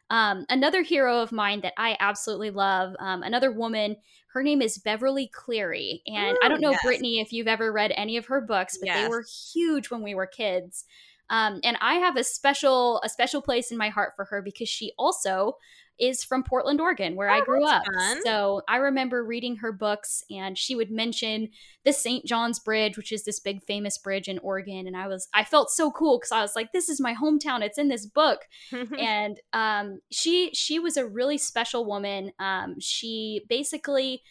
Um, 0.10 0.46
another 0.50 0.82
hero 0.82 1.22
of 1.22 1.32
mine 1.32 1.62
that 1.62 1.72
I 1.78 1.96
absolutely 2.02 2.50
love, 2.50 2.98
um, 3.00 3.24
another 3.24 3.50
woman, 3.50 3.96
her 4.34 4.44
name 4.44 4.62
is 4.62 4.78
Beverly 4.78 5.32
Cleary. 5.34 6.02
And 6.06 6.36
Ooh, 6.36 6.40
I 6.44 6.50
don't 6.50 6.60
know, 6.60 6.72
yes. 6.72 6.84
Brittany, 6.84 7.22
if 7.22 7.32
you've 7.32 7.48
ever 7.48 7.72
read 7.72 7.94
any 7.96 8.18
of 8.18 8.26
her 8.26 8.42
books, 8.42 8.78
but 8.78 8.88
yes. 8.88 9.04
they 9.04 9.08
were 9.08 9.24
huge 9.54 9.90
when 9.90 10.04
we 10.04 10.16
were 10.16 10.28
kids. 10.28 10.84
Um, 11.30 11.62
and 11.64 11.78
I 11.80 11.94
have 11.94 12.18
a 12.18 12.26
special 12.26 13.00
a 13.06 13.10
special 13.10 13.42
place 13.42 13.72
in 13.72 13.78
my 13.78 13.88
heart 13.88 14.18
for 14.18 14.26
her 14.26 14.42
because 14.42 14.68
she 14.68 14.92
also 14.98 15.56
is 16.00 16.24
from 16.24 16.44
Portland, 16.44 16.82
Oregon, 16.82 17.16
where 17.16 17.30
oh, 17.30 17.34
I 17.34 17.42
grew 17.42 17.66
up. 17.66 17.84
Fun. 17.86 18.22
So 18.24 18.62
I 18.68 18.78
remember 18.78 19.24
reading 19.24 19.58
her 19.58 19.72
books, 19.72 20.24
and 20.30 20.58
she 20.58 20.76
would 20.76 20.92
mention 20.92 21.50
the 21.86 21.94
St. 21.94 22.26
John's 22.26 22.60
Bridge, 22.60 22.98
which 22.98 23.12
is 23.12 23.24
this 23.24 23.40
big 23.40 23.64
famous 23.64 23.98
bridge 23.98 24.28
in 24.28 24.40
Oregon. 24.40 24.88
And 24.88 24.98
I 24.98 25.08
was, 25.08 25.28
I 25.34 25.44
felt 25.44 25.70
so 25.70 25.92
cool 25.92 26.18
because 26.18 26.32
I 26.32 26.42
was 26.42 26.56
like, 26.56 26.72
this 26.72 26.90
is 26.90 27.00
my 27.00 27.14
hometown. 27.14 27.62
It's 27.62 27.78
in 27.78 27.88
this 27.88 28.06
book. 28.06 28.42
and 29.00 29.40
um, 29.54 30.00
she, 30.12 30.52
she 30.54 30.80
was 30.80 30.98
a 30.98 31.06
really 31.06 31.38
special 31.38 31.86
woman. 31.86 32.32
Um, 32.40 32.80
she 32.80 33.46
basically 33.48 34.22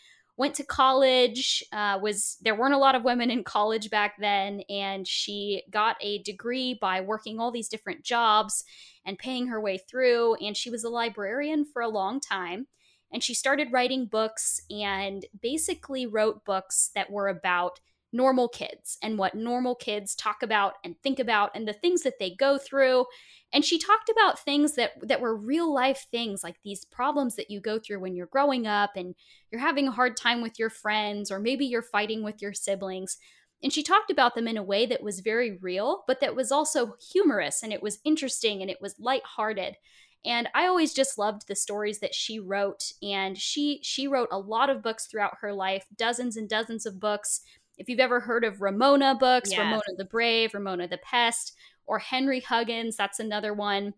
went 0.41 0.55
to 0.55 0.65
college 0.65 1.63
uh, 1.71 1.99
was 2.01 2.39
there 2.41 2.55
weren't 2.55 2.73
a 2.73 2.79
lot 2.79 2.95
of 2.95 3.05
women 3.05 3.31
in 3.31 3.45
college 3.45 3.91
back 3.91 4.15
then 4.19 4.63
and 4.71 5.07
she 5.07 5.63
got 5.71 5.99
a 6.01 6.23
degree 6.23 6.79
by 6.81 6.99
working 6.99 7.39
all 7.39 7.51
these 7.51 7.69
different 7.69 8.03
jobs 8.03 8.65
and 9.05 9.19
paying 9.19 9.49
her 9.49 9.61
way 9.61 9.77
through 9.77 10.35
and 10.37 10.57
she 10.57 10.71
was 10.71 10.83
a 10.83 10.89
librarian 10.89 11.67
for 11.71 11.83
a 11.83 11.89
long 11.91 12.19
time 12.19 12.67
and 13.13 13.23
she 13.23 13.35
started 13.35 13.71
writing 13.71 14.07
books 14.07 14.63
and 14.71 15.27
basically 15.43 16.07
wrote 16.07 16.43
books 16.47 16.91
that 16.95 17.11
were 17.11 17.29
about 17.29 17.79
normal 18.13 18.49
kids 18.49 18.99
and 19.03 19.19
what 19.19 19.35
normal 19.35 19.75
kids 19.75 20.15
talk 20.15 20.43
about 20.43 20.75
and 20.85 20.97
think 21.03 21.19
about 21.19 21.51
and 21.55 21.67
the 21.67 21.73
things 21.73 22.03
that 22.03 22.19
they 22.19 22.35
go 22.35 22.59
through. 22.59 23.05
And 23.53 23.65
she 23.65 23.79
talked 23.79 24.09
about 24.09 24.39
things 24.39 24.75
that 24.75 24.93
that 25.03 25.21
were 25.21 25.37
real 25.37 25.73
life 25.73 26.07
things 26.11 26.43
like 26.43 26.57
these 26.65 26.85
problems 26.85 27.37
that 27.37 27.51
you 27.51 27.61
go 27.61 27.79
through 27.79 28.01
when 28.01 28.15
you're 28.15 28.27
growing 28.27 28.67
up 28.67 28.91
and 28.97 29.15
you're 29.51 29.61
having 29.61 29.89
a 29.89 29.93
hard 29.93 30.17
time 30.17 30.43
with 30.43 30.59
your 30.59 30.71
friends 30.71 31.31
or 31.31 31.39
maybe 31.39 31.67
you're 31.67 31.83
fighting 31.83 32.23
with 32.23 32.43
your 32.43 32.53
siblings. 32.53 33.17
And 33.63 33.73
she 33.73 33.83
talked 33.83 34.11
about 34.11 34.35
them 34.35 34.49
in 34.49 34.57
a 34.57 34.63
way 34.63 34.87
that 34.87 35.03
was 35.03 35.21
very 35.21 35.59
real 35.59 36.05
but 36.07 36.21
that 36.21 36.37
was 36.37 36.51
also 36.51 36.95
humorous 37.13 37.63
and 37.63 37.73
it 37.73 37.83
was 37.83 38.01
interesting 38.05 38.63
and 38.63 38.71
it 38.71 38.81
was 38.81 38.97
lighthearted. 38.99 39.77
And 40.25 40.49
i 40.55 40.67
always 40.67 40.93
just 40.93 41.19
loved 41.19 41.49
the 41.49 41.57
stories 41.57 42.01
that 42.01 42.15
she 42.15 42.39
wrote 42.39 42.93
and 43.03 43.39
she 43.39 43.81
she 43.83 44.07
wrote 44.07 44.29
a 44.31 44.39
lot 44.39 44.69
of 44.71 44.83
books 44.83 45.07
throughout 45.07 45.39
her 45.41 45.53
life 45.53 45.87
dozens 45.97 46.37
and 46.37 46.49
dozens 46.49 46.85
of 46.87 47.01
books 47.01 47.41
if 47.81 47.89
you've 47.89 47.99
ever 47.99 48.21
heard 48.21 48.45
of 48.45 48.61
Ramona 48.61 49.17
books, 49.19 49.51
yes. 49.51 49.59
Ramona 49.59 49.97
the 49.97 50.05
Brave, 50.05 50.53
Ramona 50.53 50.87
the 50.87 50.99
Pest, 50.99 51.57
or 51.87 51.99
Henry 51.99 52.41
Huggins, 52.41 52.95
that's 52.95 53.19
another 53.19 53.55
one. 53.55 53.95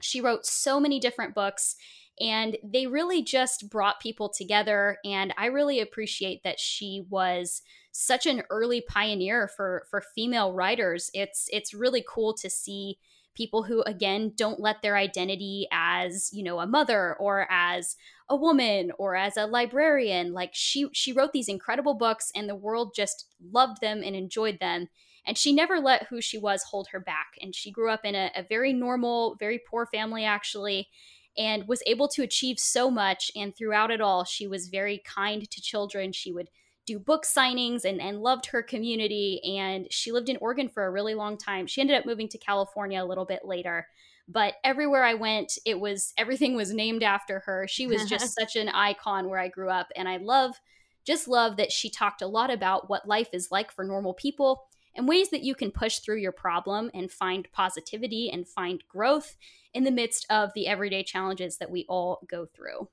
She 0.00 0.22
wrote 0.22 0.46
so 0.46 0.80
many 0.80 0.98
different 0.98 1.34
books 1.34 1.76
and 2.18 2.56
they 2.64 2.86
really 2.86 3.22
just 3.22 3.68
brought 3.68 4.00
people 4.00 4.30
together 4.30 4.96
and 5.04 5.34
I 5.36 5.46
really 5.46 5.80
appreciate 5.80 6.42
that 6.44 6.58
she 6.58 7.04
was 7.10 7.60
such 7.92 8.24
an 8.24 8.42
early 8.48 8.80
pioneer 8.80 9.48
for 9.48 9.84
for 9.90 10.02
female 10.14 10.54
writers. 10.54 11.10
It's 11.12 11.46
it's 11.52 11.74
really 11.74 12.02
cool 12.08 12.32
to 12.38 12.48
see 12.48 12.96
people 13.34 13.62
who 13.62 13.82
again 13.82 14.32
don't 14.36 14.60
let 14.60 14.82
their 14.82 14.96
identity 14.96 15.66
as 15.72 16.30
you 16.32 16.42
know 16.42 16.60
a 16.60 16.66
mother 16.66 17.16
or 17.18 17.46
as 17.50 17.96
a 18.28 18.36
woman 18.36 18.92
or 18.98 19.16
as 19.16 19.36
a 19.36 19.46
librarian. 19.46 20.32
Like 20.32 20.50
she 20.52 20.88
she 20.92 21.12
wrote 21.12 21.32
these 21.32 21.48
incredible 21.48 21.94
books 21.94 22.30
and 22.34 22.48
the 22.48 22.54
world 22.54 22.92
just 22.94 23.26
loved 23.52 23.80
them 23.80 24.02
and 24.04 24.14
enjoyed 24.14 24.58
them. 24.60 24.88
And 25.26 25.36
she 25.36 25.52
never 25.52 25.78
let 25.78 26.06
who 26.06 26.20
she 26.20 26.38
was 26.38 26.62
hold 26.62 26.88
her 26.92 27.00
back. 27.00 27.34
And 27.42 27.54
she 27.54 27.70
grew 27.70 27.90
up 27.90 28.04
in 28.04 28.14
a, 28.14 28.30
a 28.34 28.42
very 28.42 28.72
normal 28.72 29.36
very 29.38 29.58
poor 29.58 29.86
family 29.86 30.24
actually 30.24 30.88
and 31.36 31.68
was 31.68 31.82
able 31.86 32.08
to 32.08 32.22
achieve 32.22 32.58
so 32.58 32.90
much. 32.90 33.30
And 33.36 33.54
throughout 33.54 33.90
it 33.90 34.00
all 34.00 34.24
she 34.24 34.46
was 34.46 34.68
very 34.68 35.02
kind 35.04 35.48
to 35.50 35.60
children. 35.60 36.12
She 36.12 36.32
would 36.32 36.48
do 36.90 36.98
book 36.98 37.24
signings 37.24 37.84
and, 37.84 38.00
and 38.00 38.20
loved 38.20 38.46
her 38.46 38.62
community. 38.62 39.40
And 39.56 39.86
she 39.90 40.10
lived 40.10 40.28
in 40.28 40.36
Oregon 40.38 40.68
for 40.68 40.84
a 40.84 40.90
really 40.90 41.14
long 41.14 41.38
time. 41.38 41.66
She 41.66 41.80
ended 41.80 41.96
up 41.96 42.06
moving 42.06 42.28
to 42.28 42.38
California 42.38 43.02
a 43.02 43.06
little 43.06 43.24
bit 43.24 43.44
later. 43.44 43.86
But 44.26 44.54
everywhere 44.64 45.04
I 45.04 45.14
went, 45.14 45.58
it 45.64 45.78
was 45.78 46.12
everything 46.18 46.56
was 46.56 46.72
named 46.72 47.02
after 47.02 47.40
her. 47.40 47.66
She 47.68 47.86
was 47.86 48.04
just 48.04 48.34
such 48.38 48.56
an 48.56 48.68
icon 48.68 49.28
where 49.28 49.38
I 49.38 49.48
grew 49.48 49.70
up. 49.70 49.88
And 49.94 50.08
I 50.08 50.16
love, 50.16 50.60
just 51.04 51.28
love 51.28 51.56
that 51.56 51.72
she 51.72 51.90
talked 51.90 52.22
a 52.22 52.26
lot 52.26 52.50
about 52.50 52.90
what 52.90 53.08
life 53.08 53.28
is 53.32 53.50
like 53.50 53.72
for 53.72 53.84
normal 53.84 54.14
people 54.14 54.64
and 54.96 55.08
ways 55.08 55.30
that 55.30 55.44
you 55.44 55.54
can 55.54 55.70
push 55.70 56.00
through 56.00 56.18
your 56.18 56.32
problem 56.32 56.90
and 56.92 57.10
find 57.10 57.48
positivity 57.52 58.30
and 58.30 58.48
find 58.48 58.82
growth 58.88 59.36
in 59.72 59.84
the 59.84 59.90
midst 59.92 60.26
of 60.28 60.50
the 60.54 60.66
everyday 60.66 61.04
challenges 61.04 61.58
that 61.58 61.70
we 61.70 61.84
all 61.88 62.20
go 62.28 62.46
through. 62.46 62.88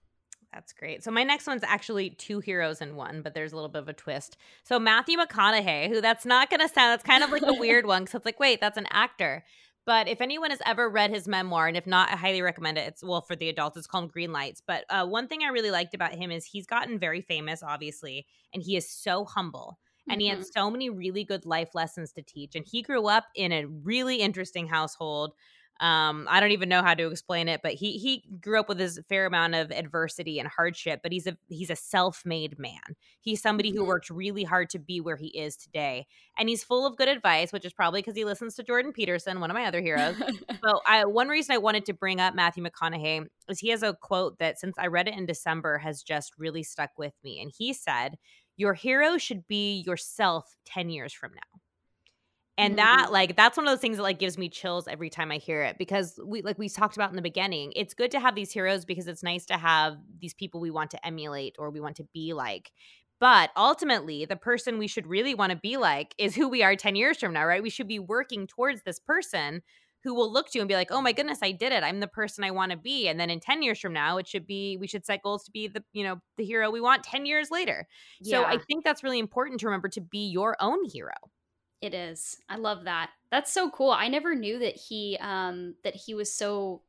That's 0.58 0.74
great. 0.74 1.04
So 1.04 1.12
my 1.12 1.24
next 1.24 1.46
one's 1.46 1.62
actually 1.64 2.10
two 2.10 2.40
heroes 2.40 2.82
in 2.82 2.96
one, 2.96 3.22
but 3.22 3.36
there's 3.36 3.52
a 3.52 3.56
little 3.56 3.70
bit 3.70 3.84
of 3.84 3.90
a 3.90 3.94
twist. 3.94 4.38
So 4.64 4.80
Matthew 4.80 5.16
McConaughey, 5.16 5.88
who 5.88 6.02
that's 6.02 6.26
not 6.26 6.50
going 6.50 6.62
to 6.62 6.68
sound, 6.68 6.94
that's 6.94 7.04
kind 7.04 7.24
of 7.24 7.30
like 7.30 7.44
a 7.44 7.54
weird 7.54 7.86
one 7.86 8.06
because 8.06 8.16
it's 8.16 8.26
like, 8.26 8.40
wait, 8.40 8.60
that's 8.60 8.76
an 8.76 8.88
actor. 8.90 9.44
But 9.86 10.08
if 10.08 10.20
anyone 10.20 10.50
has 10.50 10.60
ever 10.66 10.90
read 10.90 11.12
his 11.12 11.28
memoir, 11.28 11.68
and 11.68 11.78
if 11.78 11.86
not, 11.86 12.10
I 12.12 12.16
highly 12.16 12.42
recommend 12.42 12.80
it. 12.80 12.88
It's 12.88 13.04
well 13.04 13.22
for 13.22 13.36
the 13.36 13.50
adults. 13.50 13.78
It's 13.78 13.86
called 13.86 14.12
Green 14.12 14.32
Lights. 14.32 14.64
But 14.66 14.86
uh, 14.90 15.06
one 15.06 15.28
thing 15.28 15.44
I 15.44 15.50
really 15.50 15.70
liked 15.70 15.94
about 15.94 16.16
him 16.16 16.32
is 16.32 16.44
he's 16.44 16.66
gotten 16.66 16.98
very 16.98 17.22
famous, 17.22 17.62
obviously, 17.62 18.26
and 18.52 18.64
he 18.64 18.76
is 18.76 18.90
so 18.90 19.26
humble. 19.26 19.78
And 20.10 20.14
mm-hmm. 20.14 20.22
he 20.22 20.28
had 20.28 20.40
mm-hmm. 20.40 20.60
so 20.60 20.72
many 20.72 20.90
really 20.90 21.24
good 21.24 21.46
life 21.46 21.76
lessons 21.76 22.14
to 22.14 22.24
teach. 22.24 22.56
And 22.56 22.66
he 22.66 22.82
grew 22.82 23.08
up 23.08 23.26
in 23.36 23.52
a 23.52 23.66
really 23.66 24.22
interesting 24.22 24.68
household 24.68 25.34
um 25.80 26.28
i 26.30 26.40
don't 26.40 26.52
even 26.52 26.70
know 26.70 26.82
how 26.82 26.94
to 26.94 27.08
explain 27.08 27.48
it 27.48 27.62
but 27.62 27.74
he 27.74 27.94
he 27.98 28.24
grew 28.42 28.60
up 28.60 28.70
with 28.70 28.80
his 28.80 29.00
fair 29.10 29.26
amount 29.26 29.56
of 29.56 29.72
adversity 29.72 30.40
and 30.40 30.48
hardship 30.48 31.00
but 31.04 31.12
he's 31.12 31.28
a 31.28 31.38
he's 31.48 31.70
a 31.70 31.76
self-made 31.76 32.58
man. 32.60 32.96
He's 33.22 33.42
somebody 33.42 33.72
who 33.72 33.80
mm-hmm. 33.80 33.88
worked 33.88 34.10
really 34.10 34.44
hard 34.44 34.70
to 34.72 34.80
be 34.80 35.02
where 35.02 35.18
he 35.18 35.28
is 35.28 35.56
today 35.56 36.06
and 36.38 36.50
he's 36.50 36.64
full 36.64 36.86
of 36.86 36.98
good 36.98 37.08
advice 37.08 37.52
which 37.52 37.66
is 37.66 37.74
probably 37.74 38.02
because 38.02 38.16
he 38.16 38.26
listens 38.26 38.56
to 38.56 38.64
jordan 38.64 38.94
peterson 38.94 39.40
one 39.40 39.50
of 39.50 39.56
my 39.56 39.66
other 39.66 39.82
heroes. 39.82 40.16
But 40.62 40.82
I, 40.86 41.06
one 41.06 41.28
reason 41.28 41.54
i 41.54 41.58
wanted 41.58 41.86
to 41.86 41.94
bring 41.94 42.20
up 42.20 42.34
matthew 42.34 42.64
mcconaughey 42.64 43.26
is 43.50 43.60
he 43.60 43.70
has 43.70 43.84
a 43.84 43.94
quote 43.94 44.40
that 44.40 44.60
since 44.60 44.76
i 44.78 44.88
read 44.88 45.08
it 45.08 45.16
in 45.16 45.26
december 45.26 45.78
has 45.78 46.02
just 46.02 46.34
really 46.38 46.64
stuck 46.64 46.92
with 46.98 47.14
me 47.24 47.40
and 47.42 47.52
he 47.58 47.74
said 47.74 48.16
your 48.56 48.74
hero 48.74 49.18
should 49.18 49.48
be 49.48 49.84
yourself 49.86 50.58
10 50.66 50.90
years 50.90 51.14
from 51.14 51.32
now 51.34 51.62
and 52.58 52.78
mm-hmm. 52.78 52.86
that 52.86 53.12
like 53.12 53.36
that's 53.36 53.58
one 53.58 53.68
of 53.68 53.72
those 53.72 53.82
things 53.82 53.98
that 53.98 54.04
like 54.04 54.20
gives 54.20 54.38
me 54.38 54.50
chills 54.50 54.88
every 54.88 55.10
time 55.10 55.32
i 55.32 55.38
hear 55.38 55.62
it 55.64 55.78
because 55.78 56.20
we 56.26 56.42
like 56.42 56.58
we 56.58 56.70
talked 56.70 56.96
about 56.96 57.10
in 57.10 57.16
the 57.16 57.22
beginning 57.22 57.72
it's 57.76 57.94
good 57.94 58.12
to 58.12 58.20
have 58.20 58.36
these 58.36 58.52
heroes 58.52 58.86
because 58.86 59.08
it's 59.08 59.24
nice 59.24 59.46
to 59.46 59.58
have 59.58 59.98
these 60.20 60.34
people 60.34 60.60
we 60.60 60.72
want 60.72 60.92
to 60.92 61.06
emulate 61.06 61.56
or 61.60 61.70
we 61.70 61.80
want 61.80 61.96
to 61.98 62.08
be 62.14 62.34
like. 62.34 62.72
But 63.20 63.50
ultimately 63.58 64.26
the 64.26 64.36
person 64.36 64.78
we 64.78 64.88
should 64.88 65.08
really 65.08 65.34
want 65.34 65.52
to 65.52 65.58
be 65.58 65.78
like 65.78 66.14
is 66.18 66.36
who 66.36 66.48
we 66.48 66.64
are 66.64 66.76
10 66.76 66.96
years 66.96 67.20
from 67.20 67.34
now 67.34 67.46
right? 67.46 67.64
We 67.64 67.70
should 67.70 67.88
be 67.88 68.00
working 68.00 68.48
towards 68.48 68.84
this 68.84 69.00
person 69.00 69.62
who 70.04 70.14
will 70.14 70.32
look 70.32 70.52
to 70.52 70.58
you 70.58 70.62
and 70.62 70.70
be 70.70 70.76
like 70.76 70.92
oh 70.92 71.02
my 71.02 71.12
goodness 71.12 71.40
i 71.42 71.52
did 71.52 71.72
it. 71.72 71.84
I'm 71.84 72.00
the 72.00 72.08
person 72.08 72.44
i 72.44 72.52
want 72.52 72.72
to 72.72 72.78
be. 72.78 73.08
And 73.08 73.20
then 73.20 73.30
in 73.30 73.40
10 73.40 73.64
years 73.64 73.80
from 73.80 73.94
now 73.94 74.18
it 74.18 74.28
should 74.28 74.46
be 74.46 74.78
we 74.80 74.88
should 74.88 75.06
set 75.06 75.24
goals 75.24 75.44
to 75.46 75.52
be 75.52 75.68
the 75.68 75.84
you 75.94 76.04
know 76.04 76.22
the 76.38 76.46
hero 76.46 76.70
we 76.70 76.82
want 76.82 77.04
10 77.04 77.26
years 77.26 77.50
later. 77.52 77.88
Yeah. 78.22 78.40
so 78.40 78.46
i 78.46 78.58
think 78.58 78.84
that's 78.84 79.04
really 79.04 79.20
important 79.20 79.60
to 79.62 79.66
remember 79.66 79.90
to 79.90 80.02
be 80.02 80.28
your 80.28 80.56
own 80.60 80.80
hero 80.86 81.14
it 81.82 81.94
is. 81.94 82.38
I 82.50 82.58
love 82.58 82.86
that. 82.86 83.12
That's 83.32 83.52
so 83.52 83.70
cool. 83.70 83.92
I 83.92 84.08
never 84.08 84.36
knew 84.36 84.60
that 84.60 84.76
he 84.76 85.18
um 85.22 85.76
that 85.84 85.96
he 85.96 86.14
was 86.14 86.32
so 86.32 86.82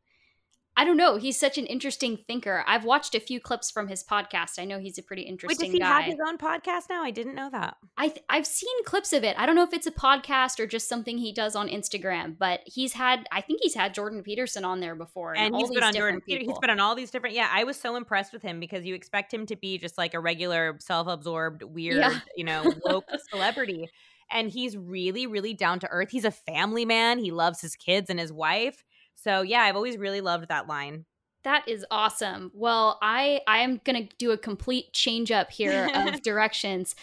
I 0.78 0.84
don't 0.84 0.96
know. 0.96 1.16
He's 1.16 1.36
such 1.36 1.58
an 1.58 1.66
interesting 1.66 2.20
thinker. 2.28 2.62
I've 2.64 2.84
watched 2.84 3.16
a 3.16 3.18
few 3.18 3.40
clips 3.40 3.68
from 3.68 3.88
his 3.88 4.04
podcast. 4.04 4.60
I 4.60 4.64
know 4.64 4.78
he's 4.78 4.96
a 4.96 5.02
pretty 5.02 5.22
interesting 5.22 5.72
Wait, 5.72 5.72
does 5.72 5.72
he 5.72 5.80
guy. 5.80 6.02
have 6.02 6.04
his 6.04 6.20
own 6.24 6.38
podcast 6.38 6.88
now? 6.88 7.02
I 7.02 7.10
didn't 7.10 7.34
know 7.34 7.50
that. 7.50 7.78
I 7.96 8.10
th- 8.10 8.24
I've 8.30 8.46
seen 8.46 8.84
clips 8.84 9.12
of 9.12 9.24
it. 9.24 9.36
I 9.36 9.44
don't 9.44 9.56
know 9.56 9.64
if 9.64 9.72
it's 9.72 9.88
a 9.88 9.90
podcast 9.90 10.60
or 10.60 10.68
just 10.68 10.88
something 10.88 11.18
he 11.18 11.32
does 11.32 11.56
on 11.56 11.68
Instagram, 11.68 12.38
but 12.38 12.60
he's 12.64 12.92
had 12.92 13.26
I 13.32 13.40
think 13.40 13.58
he's 13.60 13.74
had 13.74 13.92
Jordan 13.92 14.22
Peterson 14.22 14.64
on 14.64 14.78
there 14.78 14.94
before, 14.94 15.34
and, 15.34 15.46
and 15.46 15.56
he's 15.56 15.68
been 15.68 15.82
on 15.82 15.94
Jordan. 15.94 16.22
He's 16.24 16.58
been 16.60 16.70
on 16.70 16.78
all 16.78 16.94
these 16.94 17.10
different. 17.10 17.34
Yeah, 17.34 17.50
I 17.52 17.64
was 17.64 17.76
so 17.76 17.96
impressed 17.96 18.32
with 18.32 18.42
him 18.42 18.60
because 18.60 18.86
you 18.86 18.94
expect 18.94 19.34
him 19.34 19.46
to 19.46 19.56
be 19.56 19.78
just 19.78 19.98
like 19.98 20.14
a 20.14 20.20
regular, 20.20 20.76
self-absorbed, 20.78 21.64
weird, 21.64 21.96
yeah. 21.96 22.20
you 22.36 22.44
know, 22.44 22.72
woke 22.84 23.06
celebrity 23.32 23.88
and 24.30 24.50
he's 24.50 24.76
really 24.76 25.26
really 25.26 25.54
down 25.54 25.78
to 25.78 25.88
earth 25.88 26.10
he's 26.10 26.24
a 26.24 26.30
family 26.30 26.84
man 26.84 27.18
he 27.18 27.30
loves 27.30 27.60
his 27.60 27.74
kids 27.76 28.10
and 28.10 28.18
his 28.20 28.32
wife 28.32 28.84
so 29.14 29.42
yeah 29.42 29.60
i've 29.60 29.76
always 29.76 29.96
really 29.96 30.20
loved 30.20 30.48
that 30.48 30.66
line 30.66 31.04
that 31.44 31.66
is 31.68 31.84
awesome 31.90 32.50
well 32.54 32.98
i 33.02 33.40
i 33.46 33.58
am 33.58 33.80
gonna 33.84 34.08
do 34.18 34.30
a 34.30 34.38
complete 34.38 34.92
change 34.92 35.30
up 35.30 35.50
here 35.50 35.88
of 35.94 36.22
directions 36.22 36.94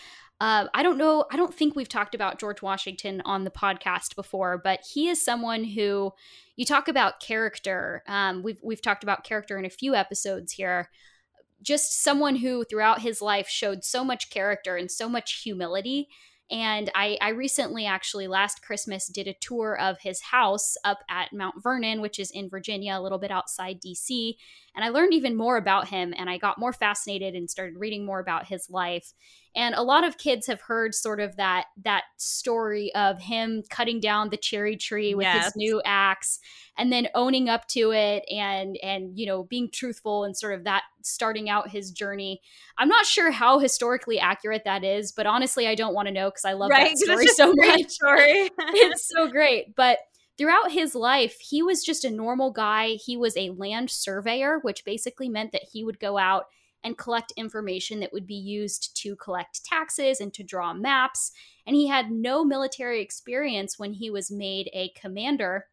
uh, 0.41 0.65
I 0.73 0.83
don't 0.83 0.97
know. 0.97 1.25
I 1.31 1.37
don't 1.37 1.53
think 1.53 1.75
we've 1.75 1.87
talked 1.87 2.13
about 2.13 2.39
George 2.39 2.61
Washington 2.61 3.21
on 3.23 3.45
the 3.45 3.51
podcast 3.51 4.15
before, 4.15 4.57
but 4.57 4.81
he 4.93 5.07
is 5.07 5.23
someone 5.23 5.63
who 5.63 6.11
you 6.57 6.65
talk 6.65 6.89
about 6.89 7.21
character. 7.21 8.03
Um, 8.05 8.43
we've 8.43 8.59
we've 8.61 8.81
talked 8.81 9.03
about 9.03 9.23
character 9.23 9.57
in 9.57 9.63
a 9.63 9.69
few 9.69 9.95
episodes 9.95 10.51
here. 10.51 10.89
Just 11.61 12.03
someone 12.03 12.35
who 12.35 12.65
throughout 12.65 13.01
his 13.01 13.21
life 13.21 13.47
showed 13.47 13.85
so 13.85 14.03
much 14.03 14.29
character 14.29 14.75
and 14.75 14.91
so 14.91 15.07
much 15.07 15.41
humility 15.41 16.09
and 16.51 16.91
I, 16.93 17.17
I 17.21 17.29
recently, 17.29 17.87
actually, 17.87 18.27
last 18.27 18.61
Christmas, 18.61 19.07
did 19.07 19.27
a 19.27 19.35
tour 19.41 19.77
of 19.79 19.97
his 20.01 20.21
house 20.21 20.75
up 20.83 20.99
at 21.09 21.33
Mount 21.33 21.55
Vernon, 21.63 22.01
which 22.01 22.19
is 22.19 22.29
in 22.31 22.49
Virginia, 22.49 22.93
a 22.95 23.01
little 23.01 23.17
bit 23.17 23.31
outside 23.31 23.79
DC. 23.81 24.35
And 24.75 24.85
I 24.85 24.89
learned 24.89 25.13
even 25.13 25.35
more 25.35 25.57
about 25.57 25.87
him 25.87 26.13
and 26.15 26.29
I 26.29 26.37
got 26.37 26.59
more 26.59 26.73
fascinated 26.73 27.33
and 27.33 27.49
started 27.49 27.79
reading 27.79 28.05
more 28.05 28.19
about 28.19 28.45
his 28.45 28.69
life. 28.69 29.13
And 29.55 29.73
a 29.73 29.83
lot 29.83 30.03
of 30.03 30.17
kids 30.17 30.47
have 30.47 30.61
heard 30.61 30.93
sort 30.93 31.19
of 31.19 31.37
that 31.37 31.67
that 31.83 32.03
story 32.17 32.93
of 32.93 33.19
him 33.19 33.63
cutting 33.69 33.99
down 33.99 34.29
the 34.29 34.37
cherry 34.37 34.75
tree 34.75 35.15
with 35.15 35.23
yes. 35.23 35.45
his 35.45 35.55
new 35.55 35.81
axe 35.85 36.39
and 36.77 36.91
then 36.91 37.07
owning 37.15 37.47
up 37.47 37.67
to 37.69 37.91
it 37.91 38.25
and 38.29 38.77
and 38.83 39.17
you 39.17 39.25
know 39.25 39.43
being 39.43 39.69
truthful 39.71 40.25
and 40.25 40.35
sort 40.35 40.53
of 40.53 40.65
that 40.65 40.83
starting 41.03 41.49
out 41.49 41.69
his 41.69 41.91
journey. 41.91 42.41
I'm 42.77 42.89
not 42.89 43.05
sure 43.05 43.31
how 43.31 43.59
historically 43.59 44.19
accurate 44.19 44.63
that 44.65 44.83
is, 44.83 45.11
but 45.11 45.25
honestly 45.25 45.67
I 45.67 45.75
don't 45.75 45.93
want 45.93 46.07
to 46.07 46.13
know 46.13 46.29
because 46.29 46.45
I 46.45 46.53
love 46.53 46.69
right, 46.69 46.91
that 46.91 46.97
story 46.97 47.27
so 47.27 47.53
much. 47.55 47.89
Story. 47.89 48.49
it's 48.59 49.07
so 49.07 49.27
great. 49.27 49.75
But 49.75 49.99
throughout 50.37 50.71
his 50.71 50.95
life, 50.95 51.37
he 51.39 51.63
was 51.63 51.83
just 51.83 52.03
a 52.03 52.11
normal 52.11 52.51
guy. 52.51 52.97
He 53.03 53.15
was 53.15 53.37
a 53.37 53.51
land 53.51 53.89
surveyor, 53.89 54.59
which 54.61 54.83
basically 54.85 55.29
meant 55.29 55.51
that 55.53 55.63
he 55.71 55.83
would 55.83 55.99
go 55.99 56.17
out 56.17 56.45
and 56.85 56.97
collect 56.97 57.33
information 57.35 57.99
that 57.99 58.13
would 58.13 58.27
be 58.27 58.35
used 58.35 58.95
to 58.95 59.15
collect 59.15 59.65
taxes 59.65 60.21
and 60.21 60.31
to 60.35 60.43
draw 60.43 60.71
maps. 60.71 61.31
And 61.65 61.75
he 61.75 61.87
had 61.87 62.11
no 62.11 62.45
military 62.45 63.01
experience 63.01 63.79
when 63.79 63.93
he 63.93 64.11
was 64.11 64.29
made 64.29 64.69
a 64.71 64.89
commander 64.89 65.65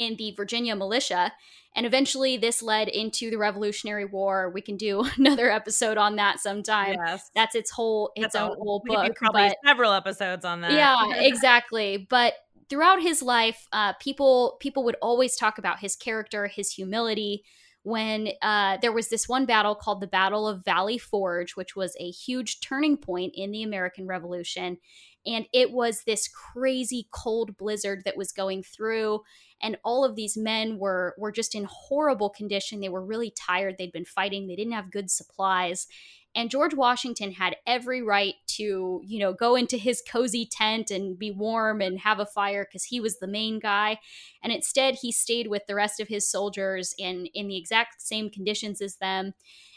in 0.00 0.16
the 0.16 0.32
Virginia 0.32 0.74
militia. 0.74 1.32
And 1.76 1.86
eventually, 1.86 2.36
this 2.36 2.60
led 2.60 2.88
into 2.88 3.30
the 3.30 3.38
Revolutionary 3.38 4.04
War. 4.04 4.50
We 4.50 4.60
can 4.60 4.76
do 4.76 5.04
another 5.16 5.48
episode 5.48 5.96
on 5.96 6.16
that 6.16 6.40
sometime. 6.40 6.96
Yes. 6.98 7.30
That's 7.36 7.54
its 7.54 7.70
whole 7.70 8.10
its 8.16 8.34
That's 8.34 8.36
own 8.36 8.50
a, 8.50 8.54
whole 8.56 8.82
book. 8.84 9.14
Probably 9.14 9.48
but, 9.48 9.56
several 9.64 9.92
episodes 9.92 10.44
on 10.44 10.60
that. 10.62 10.72
Yeah, 10.72 11.14
exactly. 11.14 12.04
But 12.10 12.34
throughout 12.68 13.00
his 13.00 13.22
life, 13.22 13.68
uh, 13.72 13.92
people 13.94 14.56
people 14.60 14.82
would 14.82 14.96
always 15.00 15.36
talk 15.36 15.58
about 15.58 15.78
his 15.78 15.94
character, 15.94 16.48
his 16.48 16.72
humility, 16.72 17.44
when 17.84 18.28
uh, 18.42 18.78
there 18.80 18.92
was 18.92 19.08
this 19.08 19.28
one 19.28 19.44
battle 19.44 19.74
called 19.74 20.00
the 20.00 20.06
Battle 20.06 20.46
of 20.46 20.64
Valley 20.64 20.98
Forge, 20.98 21.56
which 21.56 21.74
was 21.74 21.96
a 21.98 22.10
huge 22.10 22.60
turning 22.60 22.96
point 22.96 23.34
in 23.36 23.50
the 23.50 23.62
American 23.62 24.06
Revolution. 24.06 24.78
And 25.26 25.46
it 25.52 25.72
was 25.72 26.02
this 26.02 26.28
crazy 26.28 27.08
cold 27.12 27.56
blizzard 27.56 28.02
that 28.04 28.16
was 28.16 28.32
going 28.32 28.62
through. 28.62 29.20
And 29.60 29.76
all 29.84 30.04
of 30.04 30.16
these 30.16 30.36
men 30.36 30.78
were, 30.78 31.14
were 31.16 31.32
just 31.32 31.54
in 31.54 31.66
horrible 31.68 32.30
condition. 32.30 32.80
They 32.80 32.88
were 32.88 33.04
really 33.04 33.30
tired. 33.30 33.76
They'd 33.78 33.92
been 33.92 34.04
fighting, 34.04 34.46
they 34.46 34.56
didn't 34.56 34.72
have 34.72 34.90
good 34.90 35.10
supplies. 35.10 35.86
And 36.34 36.50
George 36.50 36.74
Washington 36.74 37.32
had 37.32 37.56
every 37.66 38.02
right 38.02 38.34
to, 38.48 39.02
you 39.04 39.18
know, 39.18 39.32
go 39.32 39.54
into 39.54 39.76
his 39.76 40.02
cozy 40.06 40.48
tent 40.50 40.90
and 40.90 41.18
be 41.18 41.30
warm 41.30 41.80
and 41.80 41.98
have 42.00 42.20
a 42.20 42.26
fire 42.26 42.64
because 42.64 42.84
he 42.84 43.00
was 43.00 43.18
the 43.18 43.26
main 43.26 43.58
guy. 43.58 43.98
And 44.42 44.52
instead, 44.52 44.96
he 45.02 45.12
stayed 45.12 45.48
with 45.48 45.66
the 45.66 45.74
rest 45.74 46.00
of 46.00 46.08
his 46.08 46.28
soldiers 46.28 46.94
in, 46.98 47.26
in 47.34 47.48
the 47.48 47.56
exact 47.56 48.00
same 48.00 48.30
conditions 48.30 48.80
as 48.80 48.96
them. 48.96 49.34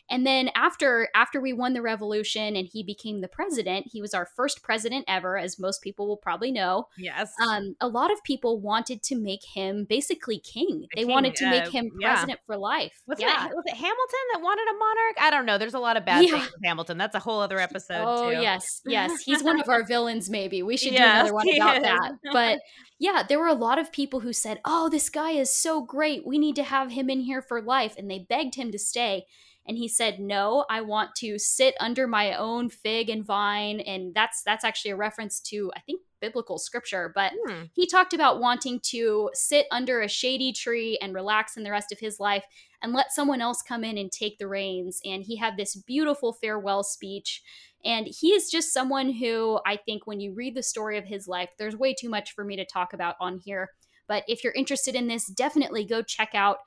And 0.09 0.25
then 0.25 0.49
after 0.55 1.09
after 1.15 1.41
we 1.41 1.51
won 1.51 1.73
the 1.73 1.81
revolution 1.81 2.55
and 2.55 2.67
he 2.67 2.83
became 2.83 3.21
the 3.21 3.27
president, 3.27 3.87
he 3.91 4.01
was 4.01 4.13
our 4.13 4.25
first 4.25 4.61
president 4.61 5.05
ever, 5.07 5.37
as 5.37 5.57
most 5.57 5.81
people 5.81 6.07
will 6.07 6.17
probably 6.17 6.51
know. 6.51 6.87
Yes. 6.97 7.33
Um, 7.41 7.75
a 7.81 7.87
lot 7.87 8.11
of 8.11 8.23
people 8.23 8.59
wanted 8.59 9.01
to 9.03 9.15
make 9.15 9.43
him 9.43 9.85
basically 9.89 10.37
king. 10.37 10.81
The 10.81 10.87
they 10.95 11.01
king, 11.03 11.11
wanted 11.11 11.35
to 11.37 11.45
uh, 11.45 11.49
make 11.49 11.67
him 11.69 11.89
president 11.89 12.39
yeah. 12.39 12.45
for 12.45 12.57
life. 12.57 13.01
Was, 13.07 13.19
yeah. 13.19 13.47
it, 13.47 13.55
was 13.55 13.63
it 13.65 13.75
Hamilton 13.75 14.19
that 14.33 14.41
wanted 14.41 14.67
a 14.69 14.77
monarch? 14.77 15.15
I 15.19 15.29
don't 15.31 15.45
know. 15.45 15.57
There's 15.57 15.73
a 15.73 15.79
lot 15.79 15.97
of 15.97 16.05
bad 16.05 16.23
yeah. 16.23 16.31
things 16.31 16.51
with 16.51 16.61
Hamilton. 16.63 16.97
That's 16.99 17.15
a 17.15 17.19
whole 17.19 17.41
other 17.41 17.59
episode. 17.59 18.03
Oh 18.05 18.29
too. 18.29 18.41
yes, 18.41 18.81
yes. 18.85 19.21
He's 19.21 19.41
one 19.41 19.59
of 19.59 19.67
our 19.69 19.83
villains. 19.83 20.29
Maybe 20.29 20.61
we 20.61 20.77
should 20.77 20.93
yes, 20.93 21.01
do 21.01 21.19
another 21.19 21.33
one 21.33 21.47
about 21.55 21.77
is. 21.77 21.83
that. 21.83 22.11
But 22.31 22.59
yeah, 22.99 23.23
there 23.27 23.39
were 23.39 23.47
a 23.47 23.53
lot 23.53 23.79
of 23.79 23.91
people 23.91 24.19
who 24.19 24.33
said, 24.33 24.59
"Oh, 24.63 24.87
this 24.87 25.09
guy 25.09 25.31
is 25.31 25.55
so 25.55 25.81
great. 25.81 26.27
We 26.27 26.37
need 26.37 26.55
to 26.57 26.63
have 26.63 26.91
him 26.91 27.09
in 27.09 27.21
here 27.21 27.41
for 27.41 27.61
life," 27.61 27.95
and 27.97 28.09
they 28.09 28.19
begged 28.19 28.55
him 28.55 28.71
to 28.71 28.77
stay 28.77 29.25
and 29.67 29.77
he 29.77 29.87
said 29.87 30.19
no 30.19 30.65
i 30.69 30.81
want 30.81 31.13
to 31.15 31.37
sit 31.37 31.75
under 31.79 32.07
my 32.07 32.33
own 32.33 32.69
fig 32.69 33.09
and 33.09 33.25
vine 33.25 33.79
and 33.81 34.13
that's 34.13 34.43
that's 34.43 34.63
actually 34.63 34.91
a 34.91 34.95
reference 34.95 35.39
to 35.39 35.71
i 35.75 35.79
think 35.79 36.01
biblical 36.25 36.57
scripture, 36.57 37.11
but 37.13 37.33
mm. 37.47 37.69
he 37.73 37.85
talked 37.85 38.13
about 38.13 38.39
wanting 38.39 38.79
to 38.79 39.29
sit 39.33 39.67
under 39.69 40.01
a 40.01 40.07
shady 40.07 40.51
tree 40.51 40.97
and 40.99 41.13
relax 41.13 41.55
in 41.55 41.63
the 41.63 41.69
rest 41.69 41.91
of 41.91 41.99
his 41.99 42.19
life 42.19 42.43
and 42.81 42.93
let 42.93 43.11
someone 43.11 43.41
else 43.41 43.61
come 43.61 43.83
in 43.83 43.97
and 43.97 44.11
take 44.11 44.39
the 44.39 44.47
reins. 44.47 44.99
And 45.05 45.23
he 45.23 45.35
had 45.35 45.55
this 45.55 45.75
beautiful 45.75 46.33
farewell 46.33 46.83
speech. 46.83 47.43
And 47.83 48.07
he 48.07 48.29
is 48.29 48.49
just 48.49 48.73
someone 48.73 49.13
who 49.13 49.59
I 49.67 49.77
think 49.77 50.07
when 50.07 50.19
you 50.19 50.33
read 50.33 50.55
the 50.55 50.63
story 50.63 50.97
of 50.97 51.05
his 51.05 51.27
life, 51.27 51.49
there's 51.59 51.77
way 51.77 51.93
too 51.93 52.09
much 52.09 52.33
for 52.33 52.43
me 52.43 52.55
to 52.55 52.65
talk 52.65 52.93
about 52.93 53.15
on 53.19 53.37
here. 53.37 53.69
But 54.07 54.23
if 54.27 54.43
you're 54.43 54.53
interested 54.53 54.95
in 54.95 55.07
this, 55.07 55.27
definitely 55.27 55.85
go 55.85 56.01
check 56.01 56.29
out 56.33 56.57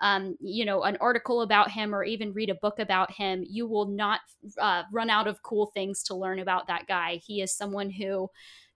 um, 0.00 0.36
you 0.40 0.64
know, 0.64 0.82
an 0.82 0.96
article 1.00 1.42
about 1.42 1.70
him 1.70 1.94
or 1.94 2.04
even 2.04 2.32
read 2.32 2.50
a 2.50 2.54
book 2.54 2.78
about 2.78 3.12
him, 3.12 3.44
you 3.48 3.66
will 3.66 3.86
not 3.86 4.20
uh, 4.60 4.84
run 4.92 5.10
out 5.10 5.26
of 5.26 5.42
cool 5.42 5.66
things 5.74 6.02
to 6.04 6.14
learn 6.14 6.38
about 6.38 6.66
that 6.68 6.86
guy. 6.86 7.20
He 7.24 7.42
is 7.42 7.56
someone 7.56 7.90
who 7.90 8.28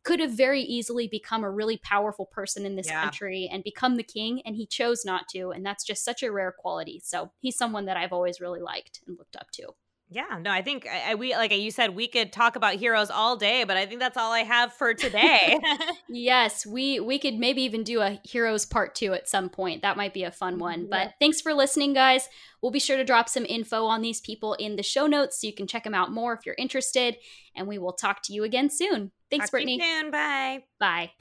could 0.05 0.19
have 0.19 0.33
very 0.33 0.63
easily 0.63 1.07
become 1.07 1.45
a 1.45 1.51
really 1.51 1.77
powerful 1.79 2.27
person 2.27 2.67
in 2.67 2.75
this 2.75 2.89
yeah. 2.89 3.03
country 3.03 3.49
and 3.53 3.63
become 3.63 3.97
the 3.97 4.03
king, 4.03 4.43
and 4.45 4.57
he 4.57 4.67
chose 4.67 5.05
not 5.05 5.29
to. 5.29 5.51
And 5.51 5.65
that's 5.65 5.85
just 5.85 6.05
such 6.05 6.23
a 6.23 6.33
rare 6.33 6.53
quality. 6.57 7.01
So 7.05 7.31
he's 7.41 7.57
someone 7.57 7.85
that 7.87 7.97
I've 7.97 8.13
always 8.13 8.41
really 8.41 8.61
liked 8.61 9.01
and 9.07 9.17
looked 9.17 9.37
up 9.37 9.51
to. 9.53 9.69
Yeah, 10.13 10.39
no, 10.41 10.51
I 10.51 10.61
think 10.61 10.87
I, 10.87 11.15
we 11.15 11.35
like 11.35 11.53
you 11.53 11.71
said 11.71 11.95
we 11.97 12.07
could 12.07 12.33
talk 12.33 12.57
about 12.57 12.75
heroes 12.75 13.11
all 13.11 13.37
day, 13.37 13.65
but 13.65 13.79
I 13.79 13.87
think 13.87 13.99
that's 14.01 14.17
all 14.17 14.31
I 14.31 14.41
have 14.41 14.73
for 14.73 14.93
today. 14.93 15.59
yes, 16.09 16.67
we 16.67 17.01
we 17.01 17.19
could 17.19 17.35
maybe 17.35 17.63
even 17.63 17.83
do 17.83 18.01
a 18.01 18.21
heroes 18.23 18.67
part 18.67 18.95
2 18.95 19.15
at 19.15 19.29
some 19.29 19.49
point. 19.49 19.81
That 19.81 19.97
might 19.97 20.13
be 20.13 20.25
a 20.25 20.31
fun 20.31 20.59
one. 20.59 20.87
But 20.91 21.15
thanks 21.19 21.41
for 21.41 21.55
listening 21.55 21.95
guys. 21.95 22.29
We'll 22.61 22.73
be 22.73 22.79
sure 22.79 22.99
to 22.99 23.05
drop 23.05 23.29
some 23.29 23.47
info 23.47 23.87
on 23.87 24.03
these 24.03 24.21
people 24.21 24.55
in 24.55 24.77
the 24.77 24.83
show 24.83 25.07
notes 25.07 25.41
so 25.41 25.47
you 25.47 25.55
can 25.55 25.67
check 25.67 25.85
them 25.85 25.95
out 25.95 26.13
more 26.13 26.35
if 26.35 26.45
you're 26.45 26.57
interested, 26.59 27.17
and 27.57 27.67
we 27.67 27.79
will 27.79 27.95
talk 27.95 28.23
to 28.25 28.35
you 28.35 28.45
again 28.45 28.69
soon. 28.69 29.13
Thanks 29.31 29.47
talk 29.47 29.53
Brittany. 29.53 29.81
soon. 29.81 30.11
Bye. 30.11 30.65
Bye. 30.79 31.13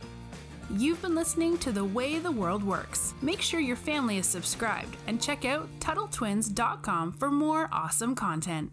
You've 0.78 1.02
been 1.02 1.16
listening 1.16 1.58
to 1.60 1.72
The 1.72 1.84
Way 1.84 2.20
the 2.20 2.32
World 2.32 2.64
Works. 2.64 3.14
Make 3.22 3.42
sure 3.42 3.60
your 3.60 3.76
family 3.76 4.18
is 4.18 4.26
subscribed 4.26 4.96
and 5.06 5.22
check 5.22 5.44
out 5.44 5.68
TuttleTwins.com 5.82 7.14
for 7.14 7.30
more 7.30 7.68
awesome 7.74 8.16
content. 8.16 8.72